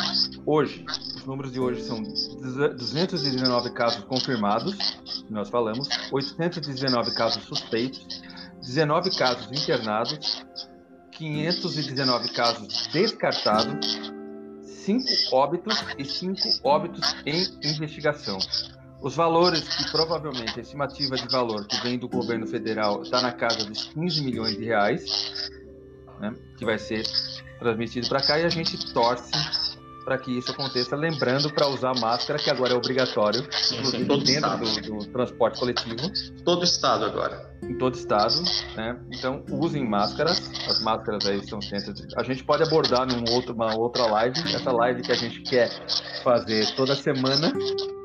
hoje, 0.44 0.84
os 1.16 1.24
números 1.24 1.52
de 1.52 1.58
hoje 1.58 1.82
são 1.82 2.02
219 2.02 3.70
casos 3.72 4.04
confirmados, 4.04 4.76
nós 5.30 5.48
falamos, 5.48 5.88
819 6.12 7.14
casos 7.14 7.42
suspeitos, 7.44 8.22
19 8.60 9.16
casos 9.16 9.50
internados, 9.50 10.44
519 11.12 12.32
casos 12.32 12.88
descartados, 12.88 14.12
5 14.62 15.04
óbitos 15.32 15.84
e 15.98 16.04
5 16.04 16.40
óbitos 16.62 17.16
em 17.24 17.42
investigação. 17.62 18.38
Os 19.02 19.16
valores 19.16 19.66
que 19.66 19.90
provavelmente 19.90 20.58
a 20.58 20.62
estimativa 20.62 21.16
de 21.16 21.26
valor 21.28 21.66
que 21.66 21.80
vem 21.82 21.98
do 21.98 22.08
governo 22.08 22.46
federal 22.46 23.02
está 23.02 23.22
na 23.22 23.32
casa 23.32 23.64
dos 23.64 23.84
15 23.84 24.22
milhões 24.22 24.56
de 24.56 24.64
reais, 24.64 25.50
né, 26.20 26.34
que 26.58 26.64
vai 26.66 26.78
ser 26.78 27.02
transmitido 27.58 28.08
para 28.08 28.20
cá 28.20 28.38
e 28.38 28.44
a 28.44 28.48
gente 28.48 28.92
torce 28.92 29.30
para 30.04 30.18
que 30.18 30.36
isso 30.36 30.50
aconteça, 30.50 30.96
lembrando 30.96 31.52
para 31.52 31.68
usar 31.68 31.94
máscara, 32.00 32.38
que 32.38 32.50
agora 32.50 32.72
é 32.72 32.76
obrigatório, 32.76 33.42
inclusive 33.72 34.04
todo 34.06 34.24
dentro 34.24 34.58
do, 34.58 34.98
do 34.98 35.06
transporte 35.06 35.60
coletivo, 35.60 36.10
Todo 36.44 36.64
estado 36.64 37.04
agora. 37.04 37.54
em 37.62 37.76
todo 37.76 37.94
estado. 37.94 38.34
Né? 38.76 38.98
Então, 39.12 39.44
usem 39.50 39.86
máscaras, 39.86 40.50
as 40.68 40.82
máscaras 40.82 41.26
aí 41.26 41.38
estão 41.38 41.60
sempre. 41.60 41.92
A 42.16 42.22
gente 42.22 42.42
pode 42.42 42.62
abordar 42.62 43.06
num 43.06 43.30
outro, 43.32 43.54
uma 43.54 43.76
outra 43.76 44.06
live, 44.06 44.40
essa 44.54 44.72
live 44.72 45.02
que 45.02 45.12
a 45.12 45.16
gente 45.16 45.42
quer 45.42 45.70
fazer 46.24 46.74
toda 46.74 46.96
semana, 46.96 47.52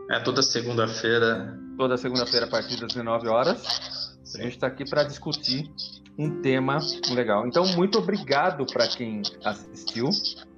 É 0.09 0.19
toda 0.19 0.41
segunda-feira. 0.41 1.57
toda 1.77 1.97
segunda-feira 1.97 2.45
a 2.45 2.49
partir 2.49 2.79
das 2.79 2.93
19 2.93 3.27
horas. 3.27 4.15
A 4.35 4.41
gente 4.41 4.53
está 4.53 4.67
aqui 4.67 4.87
para 4.87 5.03
discutir 5.03 5.71
um 6.17 6.41
tema 6.41 6.77
legal. 7.13 7.47
Então, 7.47 7.65
muito 7.75 7.97
obrigado 7.97 8.65
para 8.65 8.87
quem 8.87 9.21
assistiu, 9.43 10.09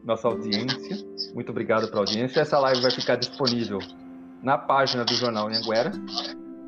nossa 0.03 0.27
audiência. 0.27 0.97
Muito 1.33 1.49
obrigado 1.49 1.87
para 1.87 1.97
a 1.97 2.01
audiência. 2.01 2.41
Essa 2.41 2.59
live 2.59 2.81
vai 2.81 2.91
ficar 2.91 3.15
disponível 3.15 3.79
na 4.43 4.57
página 4.57 5.03
do 5.03 5.13
Jornal 5.13 5.47
Anhanguera, 5.47 5.91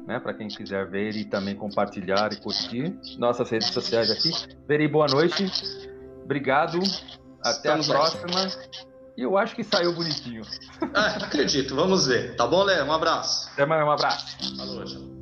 né, 0.08 0.20
para 0.20 0.34
quem 0.34 0.48
quiser 0.48 0.90
ver 0.90 1.16
e 1.16 1.26
também 1.26 1.56
compartilhar 1.56 2.32
e 2.34 2.38
curtir. 2.38 2.98
Nossas 3.18 3.50
redes 3.50 3.70
sociais 3.70 4.10
aqui. 4.10 4.32
Veri, 4.68 4.88
boa 4.88 5.08
noite. 5.08 5.46
Obrigado. 6.24 6.80
Até 7.44 7.78
Estamos 7.78 7.90
a 7.90 7.94
próxima. 7.94 8.89
E 9.20 9.22
eu 9.22 9.38
acho 9.38 9.54
que 9.54 9.66
saiu 9.66 9.92
bonitinho. 9.92 10.44
Ah, 10.96 11.18
acredito, 11.18 11.76
vamos 11.76 12.08
ver. 12.08 12.38
Tá 12.38 12.48
bom, 12.48 12.64
Léo? 12.64 12.86
Um 12.86 12.94
abraço. 12.94 13.50
Até 13.52 13.66
mais, 13.66 13.86
um 13.86 13.92
abraço. 13.92 14.38
Falou, 14.56 14.86
tchau. 14.86 15.19